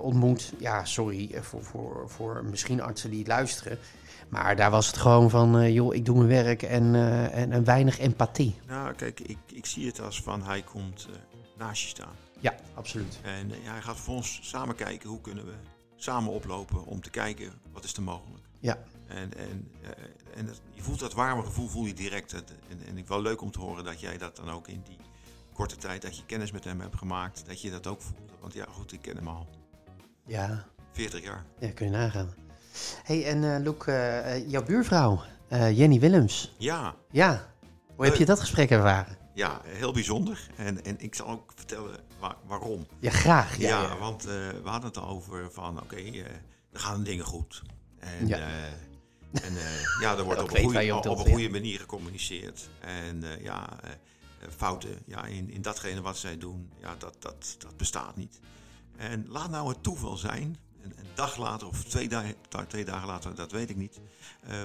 ontmoet. 0.00 0.52
Ja, 0.58 0.84
sorry 0.84 1.30
voor, 1.40 1.64
voor, 1.64 2.04
voor 2.06 2.44
misschien 2.44 2.82
artsen 2.82 3.10
die 3.10 3.26
luisteren. 3.26 3.78
Maar 4.30 4.56
daar 4.56 4.70
was 4.70 4.86
het 4.86 4.96
gewoon 4.96 5.30
van, 5.30 5.58
eh, 5.58 5.74
joh, 5.74 5.94
ik 5.94 6.04
doe 6.04 6.16
mijn 6.16 6.28
werk 6.28 6.62
en, 6.62 6.94
eh, 6.94 7.36
en, 7.42 7.52
en 7.52 7.64
weinig 7.64 7.98
empathie. 7.98 8.54
Nou, 8.66 8.94
kijk, 8.94 9.20
ik, 9.20 9.38
ik 9.52 9.66
zie 9.66 9.86
het 9.86 10.00
als 10.00 10.22
van 10.22 10.42
hij 10.42 10.62
komt 10.62 11.06
eh, 11.10 11.16
naast 11.58 11.82
je 11.82 11.88
staan. 11.88 12.14
Ja, 12.40 12.54
absoluut. 12.74 13.18
En 13.22 13.50
hij 13.62 13.82
gaat 13.82 13.96
voor 13.96 14.14
ons 14.14 14.38
samen 14.42 14.74
kijken 14.74 15.08
hoe 15.08 15.20
kunnen 15.20 15.44
we 15.44 15.52
samen 15.96 16.32
oplopen 16.32 16.84
om 16.84 17.00
te 17.00 17.10
kijken 17.10 17.52
wat 17.72 17.84
is 17.84 17.94
er 17.96 18.02
mogelijk. 18.02 18.44
Ja, 18.60 18.78
En, 19.06 19.36
en, 19.38 19.70
en 20.34 20.46
het- 20.46 20.60
je 20.72 20.82
voelt 20.82 20.98
dat 21.00 21.12
warme 21.12 21.42
gevoel 21.42 21.68
voel 21.68 21.84
je 21.84 21.94
direct. 21.94 22.32
En, 22.32 22.44
en 22.88 22.98
ik 22.98 23.08
wel 23.08 23.22
leuk 23.22 23.40
om 23.40 23.50
te 23.50 23.60
horen 23.60 23.84
dat 23.84 24.00
jij 24.00 24.18
dat 24.18 24.36
dan 24.36 24.50
ook 24.50 24.68
in 24.68 24.82
die 24.84 24.96
korte 25.52 25.76
tijd 25.76 26.02
dat 26.02 26.16
je 26.16 26.26
kennis 26.26 26.50
met 26.52 26.64
hem 26.64 26.80
hebt 26.80 26.96
gemaakt, 26.96 27.42
dat 27.46 27.60
je 27.60 27.70
dat 27.70 27.86
ook 27.86 28.02
voelt. 28.02 28.30
Want 28.40 28.52
ja, 28.52 28.66
goed, 28.70 28.92
ik 28.92 29.00
ken 29.02 29.16
hem 29.16 29.28
al 29.28 29.46
ja, 30.26 30.64
40 30.92 31.22
jaar. 31.22 31.44
ja 31.58 31.70
kun 31.70 31.86
je 31.86 31.92
nagaan. 31.92 32.34
Hey, 33.02 33.26
en 33.26 33.62
Loek, 33.62 33.86
eh, 33.86 34.48
jouw 34.50 34.62
buurvrouw, 34.64 35.22
Jenny 35.48 36.00
Willems. 36.00 36.54
Ja, 36.58 36.94
Ja, 37.10 37.46
hoe 37.96 38.04
heb 38.04 38.14
je 38.14 38.24
dat 38.24 38.40
gesprek 38.40 38.70
ervaren? 38.70 39.18
ja, 39.34 39.60
heel 39.64 39.92
bijzonder. 39.92 40.48
En, 40.56 40.84
en 40.84 41.00
ik 41.00 41.14
zal 41.14 41.26
ook 41.28 41.52
vertellen 41.54 41.96
waar- 42.18 42.36
waarom. 42.46 42.86
Ja, 42.98 43.10
graag. 43.10 43.56
Ja, 43.58 43.68
Ja, 43.68 43.82
ja. 43.82 43.98
want 43.98 44.22
we 44.24 44.60
hadden 44.64 44.88
het 44.90 45.00
over 45.02 45.50
van, 45.52 45.80
oké, 45.80 45.96
er 46.72 46.80
gaan 46.80 47.02
dingen 47.02 47.24
goed. 47.24 47.62
En 47.98 48.26
Ja. 48.26 48.38
En 49.42 49.52
uh, 49.52 49.60
ja, 50.00 50.16
er 50.16 50.24
wordt 50.28 50.42
op, 50.42 50.54
een 50.56 50.62
goede, 50.64 50.94
op, 50.96 51.04
een 51.04 51.16
goede 51.32 51.48
manier 51.48 51.78
gecommuniceerd. 51.78 52.68
En 52.80 53.22
uh, 53.24 53.42
ja, 53.42 53.68
uh, 53.84 53.90
fouten 54.56 54.98
ja, 55.06 55.24
in, 55.24 55.50
in 55.50 55.62
datgene 55.62 56.00
wat 56.00 56.16
zij 56.18 56.38
doen, 56.38 56.70
ja, 56.80 56.94
dat, 56.98 57.16
dat, 57.18 57.54
dat 57.58 57.76
bestaat 57.76 58.16
niet. 58.16 58.40
En 58.96 59.26
laat 59.28 59.50
nou 59.50 59.68
het 59.68 59.82
toeval 59.82 60.16
zijn, 60.16 60.56
een, 60.82 60.92
een 60.96 61.06
dag 61.14 61.36
later 61.36 61.68
of 61.68 61.84
twee, 61.84 62.08
dagen, 62.08 62.34
twee 62.68 62.84
dagen 62.84 63.06
later, 63.06 63.34
dat 63.34 63.52
weet 63.52 63.70
ik 63.70 63.76
niet, 63.76 64.00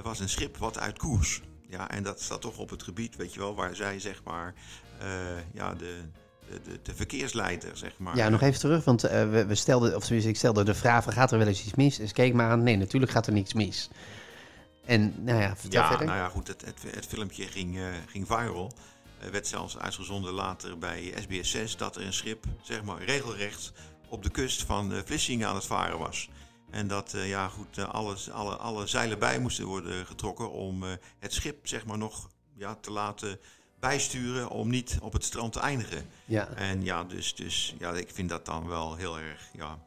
was 0.02 0.20
een 0.20 0.28
schip 0.28 0.56
wat 0.56 0.78
uit 0.78 0.98
koers. 0.98 1.40
Ja, 1.68 1.90
en 1.90 2.02
dat 2.02 2.20
staat 2.20 2.40
toch 2.40 2.58
op 2.58 2.70
het 2.70 2.82
gebied, 2.82 3.16
weet 3.16 3.34
je 3.34 3.40
wel, 3.40 3.54
waar 3.54 3.74
zij 3.74 4.00
zeg 4.00 4.22
maar, 4.24 4.54
ja, 5.52 5.74
de, 5.74 6.00
de, 6.64 6.78
de, 6.82 6.94
verkeersleider, 6.94 7.76
zeg 7.76 7.98
maar. 7.98 8.16
Ja, 8.16 8.28
nog 8.28 8.40
even 8.40 8.60
terug, 8.60 8.84
want 8.84 9.04
uh, 9.04 9.10
we, 9.10 9.46
we, 9.46 9.54
stelden, 9.54 9.96
of 9.96 10.02
tenminste, 10.04 10.30
ik 10.30 10.36
stelde 10.36 10.64
de 10.64 10.74
vraag: 10.74 11.14
gaat 11.14 11.32
er 11.32 11.38
wel 11.38 11.46
eens 11.46 11.64
iets 11.64 11.74
mis? 11.74 11.96
Dus 11.96 12.12
keek 12.12 12.34
maar 12.34 12.50
aan, 12.50 12.62
nee, 12.62 12.76
natuurlijk 12.76 13.12
gaat 13.12 13.26
er 13.26 13.32
niks 13.32 13.54
mis. 13.54 13.88
En 14.84 15.14
nou 15.24 15.40
ja, 15.40 15.56
vertel 15.56 15.80
ja, 15.80 15.88
verder. 15.88 16.06
Nou 16.06 16.18
ja, 16.18 16.28
goed, 16.28 16.48
het, 16.48 16.64
het, 16.64 16.82
het 16.94 17.06
filmpje 17.06 17.46
ging, 17.46 17.78
ging 18.06 18.26
viral. 18.26 18.72
Uh, 19.24 19.30
werd 19.30 19.46
zelfs 19.46 19.78
uitgezonden 19.78 20.32
later 20.32 20.78
bij 20.78 21.14
SBS 21.20 21.50
6 21.50 21.76
dat 21.76 21.96
er 21.96 22.02
een 22.02 22.12
schip, 22.12 22.44
zeg 22.62 22.82
maar, 22.82 23.02
regelrecht 23.04 23.72
op 24.08 24.22
de 24.22 24.30
kust 24.30 24.62
van 24.62 24.92
uh, 24.92 24.98
Vlissingen 25.04 25.48
aan 25.48 25.54
het 25.54 25.66
varen 25.66 25.98
was. 25.98 26.28
En 26.70 26.88
dat 26.88 27.14
ja, 27.16 27.48
goed, 27.48 27.78
alles, 27.78 28.30
alle, 28.30 28.56
alle 28.56 28.86
zeilen 28.86 29.18
bij 29.18 29.38
moesten 29.38 29.66
worden 29.66 30.06
getrokken 30.06 30.50
om 30.50 30.82
het 31.18 31.32
schip 31.32 31.66
zeg 31.66 31.86
maar, 31.86 31.98
nog 31.98 32.30
ja, 32.54 32.74
te 32.74 32.90
laten 32.90 33.38
bijsturen 33.80 34.48
om 34.48 34.68
niet 34.68 34.98
op 35.00 35.12
het 35.12 35.24
strand 35.24 35.52
te 35.52 35.60
eindigen. 35.60 36.08
Ja. 36.24 36.48
En 36.48 36.84
ja, 36.84 37.04
dus, 37.04 37.34
dus 37.34 37.74
ja, 37.78 37.92
ik 37.92 38.10
vind 38.12 38.28
dat 38.28 38.44
dan 38.46 38.68
wel 38.68 38.96
heel 38.96 39.18
erg 39.18 39.48
ja, 39.52 39.78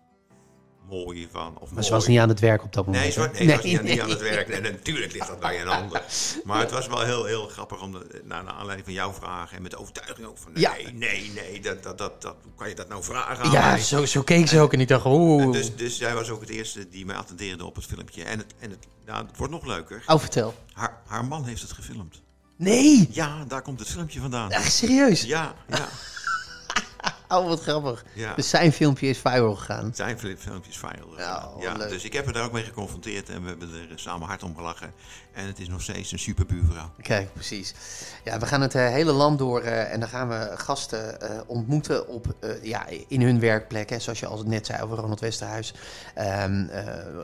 mooi 0.89 1.27
van. 1.31 1.57
Of 1.59 1.71
maar 1.71 1.83
ze 1.83 1.91
was 1.91 2.07
niet 2.07 2.19
aan 2.19 2.29
het 2.29 2.39
werk 2.39 2.63
op 2.63 2.73
dat 2.73 2.85
moment. 2.85 3.03
Nee, 3.03 3.11
ze 3.11 3.19
was, 3.19 3.29
nee, 3.31 3.47
nee, 3.47 3.55
was 3.55 3.65
niet, 3.65 4.01
aan 4.01 4.09
het 4.09 4.21
werk. 4.21 4.49
En 4.49 4.61
natuurlijk 4.61 5.13
ligt 5.13 5.27
dat 5.27 5.39
bij 5.39 5.61
een 5.61 5.67
ander. 5.67 6.03
Maar 6.43 6.59
het 6.59 6.71
was 6.71 6.87
wel 6.87 7.01
heel, 7.01 7.25
heel 7.25 7.47
grappig 7.47 7.81
om, 7.81 7.91
de, 7.91 8.21
naar, 8.23 8.47
aanleiding 8.47 8.83
van 8.83 8.93
jouw 8.93 9.13
vraag 9.13 9.53
en 9.53 9.61
met 9.61 9.71
de 9.71 9.77
overtuiging 9.77 10.27
ook 10.27 10.37
van 10.37 10.51
nee, 10.51 10.61
ja. 10.61 10.73
nee, 10.93 11.31
nee, 11.35 11.61
dat, 11.61 11.83
dat, 11.83 11.97
dat, 11.97 12.21
dat, 12.21 12.35
hoe 12.43 12.53
kan 12.55 12.69
je 12.69 12.75
dat 12.75 12.89
nou 12.89 13.03
vragen? 13.03 13.43
Aan 13.43 13.51
ja, 13.51 13.77
zo, 13.77 14.05
zo 14.05 14.21
keek 14.21 14.47
ze 14.47 14.59
ook 14.59 14.73
en 14.73 14.79
ik 14.79 14.87
dacht, 14.87 15.05
oeh. 15.05 15.51
Dus, 15.51 15.75
dus 15.75 15.97
jij 15.97 16.13
was 16.13 16.29
ook 16.29 16.41
het 16.41 16.49
eerste 16.49 16.89
die 16.89 17.05
mij 17.05 17.15
attendeerde 17.15 17.65
op 17.65 17.75
het 17.75 17.85
filmpje. 17.85 18.23
En 18.23 18.37
het, 18.37 18.53
en 18.59 18.69
het, 18.69 18.87
nou, 19.05 19.25
het 19.25 19.37
wordt 19.37 19.53
nog 19.53 19.65
leuker. 19.65 20.03
Oh, 20.05 20.19
vertel. 20.19 20.53
Haar, 20.73 21.01
haar 21.07 21.25
man 21.25 21.45
heeft 21.45 21.61
het 21.61 21.71
gefilmd. 21.71 22.21
Nee! 22.55 23.07
Ja, 23.11 23.45
daar 23.47 23.61
komt 23.61 23.79
het 23.79 23.89
filmpje 23.89 24.19
vandaan. 24.19 24.51
Echt 24.51 24.73
serieus? 24.73 25.21
Ja, 25.21 25.55
ja. 25.67 25.87
Oh, 27.31 27.47
wat 27.47 27.61
grappig. 27.61 28.05
Ja. 28.13 28.33
Dus 28.33 28.49
zijn 28.49 28.71
filmpje 28.71 29.07
is 29.07 29.17
viral 29.17 29.55
gegaan. 29.55 29.91
Zijn 29.93 30.19
filmpje 30.19 30.69
is 30.69 30.77
viral 30.77 31.09
gegaan. 31.15 31.49
Ja, 31.59 31.73
dus 31.73 32.03
ik 32.03 32.13
heb 32.13 32.27
er 32.27 32.33
daar 32.33 32.45
ook 32.45 32.51
mee 32.51 32.63
geconfronteerd 32.63 33.29
en 33.29 33.41
we 33.41 33.47
hebben 33.47 33.69
er 33.89 33.99
samen 33.99 34.27
hard 34.27 34.43
om 34.43 34.55
gelachen. 34.55 34.93
En 35.33 35.45
het 35.45 35.59
is 35.59 35.67
nog 35.67 35.81
steeds 35.81 36.11
een 36.11 36.19
super 36.19 36.45
buurvrouw. 36.45 36.91
Kijk, 37.01 37.33
precies. 37.33 37.73
Ja, 38.23 38.39
we 38.39 38.45
gaan 38.45 38.61
het 38.61 38.75
uh, 38.75 38.87
hele 38.87 39.11
land 39.11 39.39
door 39.39 39.63
uh, 39.63 39.93
en 39.93 39.99
dan 39.99 40.09
gaan 40.09 40.29
we 40.29 40.51
gasten 40.55 41.17
uh, 41.23 41.39
ontmoeten 41.47 42.07
op, 42.07 42.35
ja, 42.61 42.85
in 43.07 43.21
hun 43.21 43.39
werkplek. 43.39 43.89
Hè, 43.89 43.99
zoals 43.99 44.19
je 44.19 44.25
al 44.25 44.43
net 44.43 44.65
zei 44.65 44.81
over 44.81 44.97
Ronald 44.97 45.19
Westerhuis. 45.19 45.73
Um, 46.17 46.69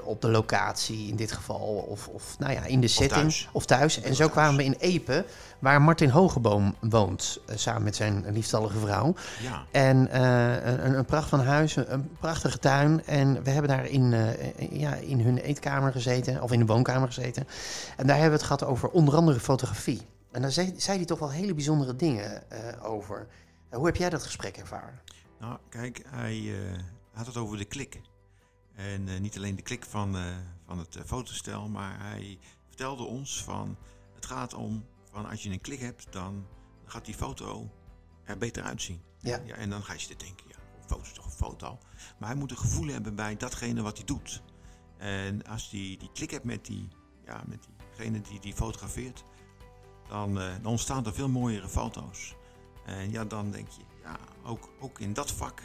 op 0.04 0.22
de 0.22 0.30
locatie 0.30 1.08
in 1.08 1.16
dit 1.16 1.32
geval. 1.32 1.86
Of, 1.90 2.08
of 2.08 2.36
nou 2.40 2.54
ja, 2.54 2.64
in 2.66 2.82
de 2.82 2.88
setting. 2.88 3.26
Of 3.26 3.32
thuis. 3.32 3.50
Of 3.52 3.66
thuis. 3.66 4.02
En 4.02 4.16
zo 4.16 4.30
kwamen 4.30 4.58
we 4.58 4.64
in 4.64 4.76
Epe, 4.80 5.26
waar 5.60 5.82
Martin 5.82 6.10
Hogeboom 6.10 6.76
woont. 6.80 7.40
samen 7.56 7.84
met 7.84 7.96
zijn 7.96 8.26
liefstallige 8.32 8.80
vrouw. 8.80 9.16
Ja. 9.42 9.66
En 9.72 9.95
een, 9.96 10.98
een 10.98 11.06
pracht 11.06 11.30
van 11.30 11.40
huis, 11.40 11.76
een, 11.76 12.18
prachtige 12.20 12.60
tuin. 12.60 13.06
En 13.06 13.44
we 13.44 13.50
hebben 13.50 13.72
daar 13.72 13.86
in, 13.86 14.14
ja, 14.70 14.96
in 14.96 15.20
hun 15.20 15.38
eetkamer 15.38 15.92
gezeten, 15.92 16.42
of 16.42 16.52
in 16.52 16.60
de 16.60 16.66
woonkamer 16.66 17.08
gezeten. 17.08 17.48
En 17.98 18.08
daar 18.08 18.18
hebben 18.18 18.40
we 18.40 18.46
het 18.46 18.54
gehad 18.54 18.64
over 18.64 18.90
onder 18.90 19.16
andere 19.16 19.40
fotografie. 19.40 20.02
En 20.32 20.42
daar 20.42 20.52
zei, 20.52 20.74
hij 20.86 21.06
toch 21.06 21.20
wel 21.20 21.32
hele 21.32 21.54
bijzondere 21.54 21.96
dingen 21.96 22.44
uh, 22.54 22.90
over. 22.90 23.28
Hoe 23.70 23.86
heb 23.86 23.96
jij 23.96 24.10
dat 24.10 24.24
gesprek 24.24 24.58
ervaren? 24.58 25.00
Nou, 25.40 25.58
kijk, 25.70 26.04
hij 26.08 26.54
had 27.12 27.26
het 27.26 27.38
over 27.38 27.58
de 27.58 27.66
klik. 27.66 28.02
En 28.76 29.22
niet 29.22 29.38
alleen 29.38 29.56
de 29.56 29.62
klik 29.62 29.86
van, 29.86 30.16
van 30.66 30.80
het 30.80 30.98
fotostel, 31.06 31.68
maar 31.68 31.96
hij 32.00 32.38
vertelde 32.68 33.04
ons 33.04 33.44
van... 33.44 33.78
Het 34.16 34.26
gaat 34.26 34.54
om, 34.54 34.86
van 35.12 35.30
als 35.30 35.44
je 35.44 35.50
een 35.50 35.62
klik 35.62 35.80
hebt, 35.80 36.08
dan 36.10 36.46
gaat 36.86 37.06
die 37.06 37.14
foto 37.14 37.70
er 38.26 38.38
beter 38.38 38.64
uitzien. 38.64 39.02
Ja. 39.20 39.42
ja 39.46 39.56
en 39.56 39.70
dan 39.70 39.84
ga 39.84 39.94
je 39.94 40.08
te 40.08 40.16
denken, 40.16 40.46
ja, 40.48 40.56
een 40.56 40.88
foto 40.88 41.02
is 41.02 41.14
toch 41.14 41.26
een 41.26 41.32
foto. 41.32 41.80
Maar 42.20 42.30
hij 42.30 42.38
moet 42.38 42.52
een 42.52 42.58
gevoel 42.58 42.88
hebben 42.88 43.16
bij 43.16 43.38
datgene 43.38 43.82
wat 43.82 43.98
hij 43.98 44.06
doet. 44.06 44.42
En 44.98 45.46
als 45.46 45.70
hij 45.70 45.80
die, 45.80 45.98
die 45.98 46.12
klik 46.14 46.32
hebt 46.32 46.44
met 46.44 46.66
die, 46.66 46.88
ja, 47.26 47.44
met 47.48 47.64
die 47.64 47.74
degene 47.90 48.22
die 48.22 48.40
die 48.40 48.54
fotografeert, 48.54 49.24
dan, 50.08 50.38
uh, 50.38 50.54
dan 50.62 50.72
ontstaan 50.72 51.06
er 51.06 51.14
veel 51.14 51.30
mooiere 51.30 51.70
foto's. 51.70 52.36
En 52.86 53.12
ja, 53.12 53.26
dan 53.26 53.52
denk 53.52 53.70
je, 53.70 53.82
ja, 54.04 54.18
ook, 54.44 54.70
ook 54.80 55.00
in 55.00 55.14
dat 55.14 55.32
vak 55.32 55.62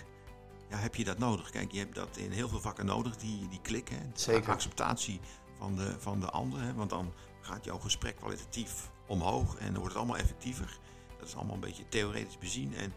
ja, 0.71 0.77
heb 0.77 0.95
je 0.95 1.05
dat 1.05 1.19
nodig. 1.19 1.51
Kijk, 1.51 1.73
je 1.73 1.79
hebt 1.79 1.95
dat 1.95 2.17
in 2.17 2.31
heel 2.31 2.49
veel 2.49 2.61
vakken 2.61 2.87
nodig, 2.87 3.17
die, 3.17 3.49
die 3.49 3.61
klikken. 3.61 4.11
Zeker. 4.15 4.53
acceptatie 4.53 5.21
van 5.59 5.77
de, 5.77 5.95
van 5.99 6.21
de 6.21 6.31
ander. 6.31 6.61
Hè, 6.61 6.75
want 6.75 6.91
dan 6.91 7.13
gaat 7.41 7.65
jouw 7.65 7.79
gesprek 7.79 8.17
kwalitatief 8.17 8.91
omhoog 9.07 9.57
en 9.57 9.65
dan 9.65 9.75
wordt 9.75 9.89
het 9.89 9.97
allemaal 9.97 10.17
effectiever. 10.17 10.79
Dat 11.21 11.29
is 11.29 11.37
allemaal 11.37 11.55
een 11.55 11.61
beetje 11.61 11.89
theoretisch 11.89 12.39
bezien. 12.39 12.75
En 12.75 12.93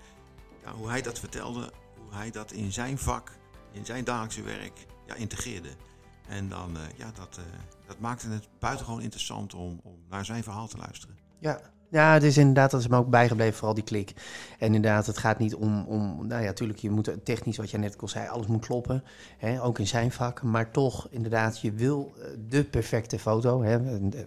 hoe 0.75 0.89
hij 0.89 1.01
dat 1.01 1.20
vertelde, 1.20 1.72
hoe 1.98 2.13
hij 2.13 2.32
dat 2.32 2.51
in 2.51 2.72
zijn 2.72 2.98
vak, 2.98 3.32
in 3.72 3.86
zijn 3.86 4.03
dagelijkse 4.03 4.42
werk, 4.42 4.86
ja, 5.08 5.15
integreerde. 5.15 5.70
En 6.27 6.50
dan, 6.50 6.77
uh, 6.77 6.82
ja, 6.98 7.12
dat, 7.12 7.38
uh, 7.39 7.46
dat 7.88 8.00
maakte 8.00 8.30
het 8.30 8.48
buitengewoon 8.60 9.01
interessant 9.01 9.53
om, 9.53 9.80
om 9.84 10.03
naar 10.10 10.25
zijn 10.25 10.44
verhaal 10.44 10.68
te 10.68 10.77
luisteren. 10.77 11.18
Ja, 11.39 11.73
ja, 11.93 12.13
het 12.13 12.23
is 12.23 12.38
inderdaad, 12.38 12.71
dat 12.71 12.79
is 12.79 12.88
me 12.88 12.97
ook 12.97 13.09
bijgebleven, 13.09 13.53
vooral 13.53 13.73
die 13.73 13.83
klik. 13.83 14.13
En 14.59 14.73
inderdaad, 14.73 15.05
het 15.05 15.17
gaat 15.17 15.39
niet 15.39 15.55
om, 15.55 15.85
om 15.88 16.27
nou 16.27 16.41
ja, 16.41 16.47
natuurlijk, 16.47 16.79
je 16.79 16.89
moet 16.89 17.12
technisch, 17.23 17.57
wat 17.57 17.71
jij 17.71 17.79
net 17.79 18.01
al 18.01 18.07
zei, 18.07 18.27
alles 18.27 18.47
moet 18.47 18.65
kloppen. 18.65 19.03
Hè, 19.38 19.63
ook 19.63 19.79
in 19.79 19.88
zijn 19.88 20.12
vak. 20.12 20.41
Maar 20.41 20.71
toch, 20.71 21.07
inderdaad, 21.09 21.59
je 21.59 21.71
wil 21.71 22.13
eh, 22.17 22.25
de 22.50 22.63
perfecte 22.63 23.19
foto. 23.19 23.63
Hè. 23.63 23.77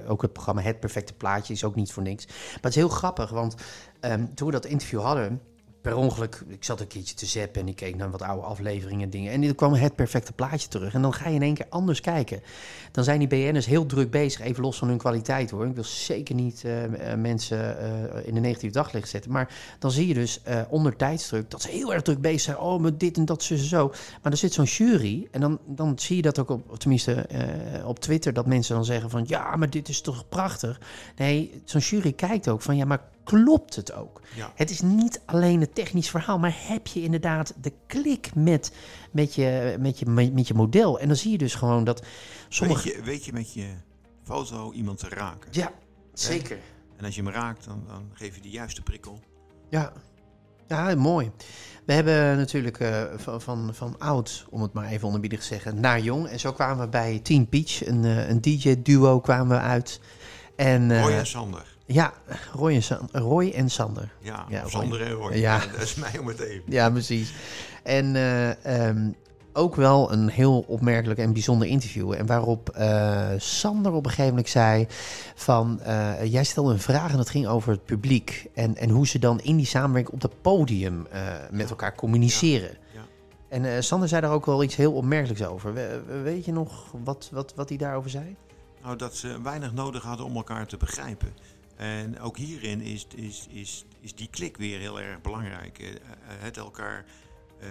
Ook 0.06 0.22
het 0.22 0.32
programma 0.32 0.62
Het 0.62 0.80
Perfecte 0.80 1.12
Plaatje 1.12 1.52
is 1.52 1.64
ook 1.64 1.74
niet 1.74 1.92
voor 1.92 2.02
niks. 2.02 2.26
Maar 2.26 2.54
het 2.54 2.70
is 2.70 2.74
heel 2.74 2.88
grappig, 2.88 3.30
want 3.30 3.54
um, 4.00 4.34
toen 4.34 4.46
we 4.46 4.52
dat 4.52 4.64
interview 4.64 5.00
hadden, 5.00 5.40
per 5.86 5.96
ongeluk, 5.96 6.42
ik 6.48 6.64
zat 6.64 6.80
een 6.80 6.86
keertje 6.86 7.14
te 7.14 7.26
zappen 7.26 7.60
en 7.60 7.68
ik 7.68 7.76
keek 7.76 7.96
naar 7.96 8.10
wat 8.10 8.22
oude 8.22 8.46
afleveringen 8.46 9.04
en 9.04 9.10
dingen. 9.10 9.32
En 9.32 9.42
er 9.42 9.54
kwam 9.54 9.72
het 9.72 9.94
perfecte 9.94 10.32
plaatje 10.32 10.68
terug. 10.68 10.94
En 10.94 11.02
dan 11.02 11.14
ga 11.14 11.28
je 11.28 11.34
in 11.34 11.42
één 11.42 11.54
keer 11.54 11.66
anders 11.68 12.00
kijken. 12.00 12.40
Dan 12.92 13.04
zijn 13.04 13.18
die 13.18 13.28
BN'ers 13.28 13.66
heel 13.66 13.86
druk 13.86 14.10
bezig, 14.10 14.40
even 14.40 14.62
los 14.62 14.78
van 14.78 14.88
hun 14.88 14.98
kwaliteit 14.98 15.50
hoor. 15.50 15.66
Ik 15.66 15.74
wil 15.74 15.84
zeker 15.84 16.34
niet 16.34 16.62
uh, 16.66 17.14
mensen 17.14 17.76
uh, 18.16 18.26
in 18.26 18.36
een 18.36 18.42
negatief 18.42 18.72
daglicht 18.72 19.08
zetten. 19.08 19.32
Maar 19.32 19.54
dan 19.78 19.90
zie 19.90 20.06
je 20.06 20.14
dus 20.14 20.40
uh, 20.48 20.60
onder 20.68 20.96
tijdsdruk 20.96 21.50
dat 21.50 21.62
ze 21.62 21.70
heel 21.70 21.92
erg 21.92 22.02
druk 22.02 22.20
bezig 22.20 22.40
zijn. 22.40 22.58
Oh, 22.58 22.80
met 22.80 23.00
dit 23.00 23.16
en 23.16 23.24
dat, 23.24 23.42
zo, 23.42 23.56
zo. 23.56 23.92
Maar 24.22 24.32
er 24.32 24.38
zit 24.38 24.52
zo'n 24.52 24.64
jury 24.64 25.28
en 25.30 25.40
dan, 25.40 25.58
dan 25.66 25.98
zie 25.98 26.16
je 26.16 26.22
dat 26.22 26.38
ook 26.38 26.50
op, 26.50 26.78
tenminste 26.78 27.26
op 27.84 27.98
Twitter, 27.98 28.32
dat 28.32 28.46
mensen 28.46 28.74
dan 28.74 28.84
zeggen 28.84 29.10
van 29.10 29.24
ja, 29.26 29.56
maar 29.56 29.70
dit 29.70 29.88
is 29.88 30.00
toch 30.00 30.28
prachtig. 30.28 30.80
Nee, 31.16 31.62
zo'n 31.64 31.80
jury 31.80 32.12
kijkt 32.12 32.48
ook 32.48 32.62
van 32.62 32.76
ja, 32.76 32.84
maar 32.84 33.00
klopt 33.26 33.76
het 33.76 33.92
ook. 33.92 34.20
Het 34.54 34.70
is 34.70 34.80
niet 34.80 35.20
alleen 35.24 35.60
het 35.60 35.74
technisch 35.74 36.10
verhaal, 36.10 36.38
maar 36.38 36.56
heb 36.58 36.86
je 36.86 37.02
inderdaad 37.02 37.54
de 37.60 37.72
klik 37.86 38.34
met, 38.34 38.72
met, 39.10 39.34
je, 39.34 39.76
met, 39.80 39.98
je, 39.98 40.06
met 40.06 40.48
je 40.48 40.54
model. 40.54 41.00
En 41.00 41.06
dan 41.06 41.16
zie 41.16 41.30
je 41.30 41.38
dus 41.38 41.54
gewoon 41.54 41.84
dat 41.84 42.02
sommige... 42.48 42.88
Weet 42.88 42.96
je, 42.96 43.02
weet 43.02 43.24
je 43.24 43.32
met 43.32 43.52
je 43.52 43.66
foto 44.24 44.72
iemand 44.72 44.98
te 44.98 45.08
raken? 45.08 45.48
Ja, 45.52 45.72
zeker. 46.12 46.58
En 46.96 47.04
als 47.04 47.14
je 47.14 47.22
hem 47.22 47.32
raakt, 47.32 47.64
dan, 47.64 47.84
dan 47.86 48.10
geef 48.12 48.34
je 48.34 48.40
de 48.40 48.50
juiste 48.50 48.82
prikkel. 48.82 49.20
Ja, 49.70 49.92
ja 50.66 50.94
mooi. 50.94 51.30
We 51.84 51.92
hebben 51.92 52.36
natuurlijk 52.36 52.80
uh, 52.80 53.04
van, 53.16 53.40
van, 53.40 53.74
van 53.74 53.98
oud, 53.98 54.46
om 54.50 54.62
het 54.62 54.72
maar 54.72 54.88
even 54.88 55.06
onderbiedig 55.06 55.40
te 55.40 55.46
zeggen, 55.46 55.80
naar 55.80 56.00
jong. 56.00 56.26
En 56.26 56.40
zo 56.40 56.52
kwamen 56.52 56.84
we 56.84 56.88
bij 56.88 57.20
Team 57.22 57.48
Peach, 57.48 57.86
een, 57.86 58.04
uh, 58.04 58.28
een 58.28 58.40
DJ-duo 58.40 59.20
kwamen 59.20 59.56
we 59.56 59.62
uit. 59.62 60.00
En, 60.56 60.90
uh, 60.90 61.02
Roy 61.02 61.12
en 61.12 61.26
Sander. 61.26 61.75
Ja, 61.86 62.12
Roy 62.52 62.74
en, 62.74 62.82
San 62.82 63.08
Roy 63.12 63.50
en 63.50 63.70
Sander. 63.70 64.12
Ja, 64.18 64.46
ja 64.48 64.68
Sander 64.68 65.02
en 65.02 65.12
Roy. 65.12 65.36
Ja. 65.36 65.58
Dat 65.72 65.82
is 65.82 65.94
mij 65.94 66.18
om 66.18 66.26
het 66.26 66.40
even. 66.40 66.62
Ja, 66.66 66.90
precies. 66.90 67.34
En 67.82 68.14
uh, 68.14 68.88
um, 68.88 69.14
ook 69.52 69.74
wel 69.74 70.12
een 70.12 70.28
heel 70.28 70.64
opmerkelijk 70.68 71.20
en 71.20 71.32
bijzonder 71.32 71.68
interview. 71.68 72.12
En 72.12 72.26
waarop 72.26 72.76
uh, 72.78 73.28
Sander 73.36 73.92
op 73.92 74.04
een 74.04 74.10
gegeven 74.10 74.30
moment 74.30 74.48
zei 74.48 74.86
van... 75.34 75.80
Uh, 75.86 76.24
jij 76.24 76.44
stelde 76.44 76.72
een 76.72 76.78
vraag 76.78 77.10
en 77.10 77.16
dat 77.16 77.30
ging 77.30 77.46
over 77.46 77.72
het 77.72 77.84
publiek. 77.84 78.46
En, 78.54 78.76
en 78.76 78.90
hoe 78.90 79.06
ze 79.06 79.18
dan 79.18 79.40
in 79.40 79.56
die 79.56 79.66
samenwerking 79.66 80.14
op 80.14 80.22
het 80.22 80.42
podium 80.42 81.06
met 81.50 81.70
elkaar 81.70 81.94
communiceren. 81.94 82.76
En 83.48 83.84
Sander 83.84 84.08
zei 84.08 84.20
daar 84.20 84.32
ook 84.32 84.46
wel 84.46 84.62
iets 84.62 84.76
heel 84.76 84.92
opmerkelijks 84.92 85.44
over. 85.44 85.72
weet 86.22 86.44
je 86.44 86.52
nog 86.52 86.94
wat, 87.04 87.28
wat, 87.32 87.52
wat 87.54 87.68
hij 87.68 87.78
daarover 87.78 88.10
zei? 88.10 88.36
Nou, 88.82 88.98
dat 88.98 89.16
ze 89.16 89.42
weinig 89.42 89.72
nodig 89.72 90.02
hadden 90.02 90.26
om 90.26 90.36
elkaar 90.36 90.66
te 90.66 90.76
begrijpen. 90.76 91.32
En 91.76 92.20
ook 92.20 92.36
hierin 92.36 92.80
is, 92.80 93.06
is, 93.14 93.46
is, 93.50 93.84
is 94.00 94.14
die 94.14 94.28
klik 94.30 94.56
weer 94.56 94.78
heel 94.78 95.00
erg 95.00 95.20
belangrijk. 95.20 95.78
Eh, 95.78 95.88
eh, 95.94 95.96
het 96.22 96.56
elkaar 96.56 97.04
uh, 97.62 97.68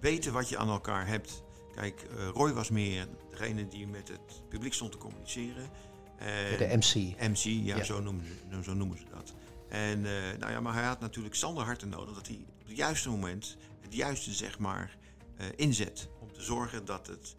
weten 0.00 0.32
wat 0.32 0.48
je 0.48 0.58
aan 0.58 0.68
elkaar 0.68 1.06
hebt. 1.06 1.42
Kijk, 1.74 2.06
Roy 2.34 2.52
was 2.52 2.70
meer 2.70 3.06
degene 3.30 3.68
die 3.68 3.86
met 3.86 4.08
het 4.08 4.48
publiek 4.48 4.74
stond 4.74 4.92
te 4.92 4.98
communiceren. 4.98 5.70
En- 6.18 6.58
De 6.58 6.76
MC. 6.76 7.20
MC, 7.30 7.36
ja, 7.44 7.76
Ja. 7.76 7.84
Zo, 7.84 8.00
noemen 8.00 8.24
ze, 8.24 8.62
zo 8.62 8.74
noemen 8.74 8.98
ze 8.98 9.04
dat. 9.10 9.34
En, 9.68 10.06
eh, 10.06 10.38
nou 10.38 10.52
ja, 10.52 10.60
maar 10.60 10.74
hij 10.74 10.84
had 10.84 11.00
natuurlijk 11.00 11.34
Sander 11.34 11.64
Harten 11.64 11.88
nodig 11.88 12.14
dat 12.14 12.26
hij 12.26 12.44
op 12.60 12.66
het 12.68 12.76
juiste 12.76 13.08
moment 13.10 13.56
het 13.80 13.94
juiste 13.94 14.32
zeg 14.32 14.58
maar, 14.58 14.96
eh, 15.36 15.46
inzet. 15.56 16.08
Om 16.20 16.32
te 16.32 16.42
zorgen 16.42 16.84
dat 16.84 17.06
het, 17.06 17.34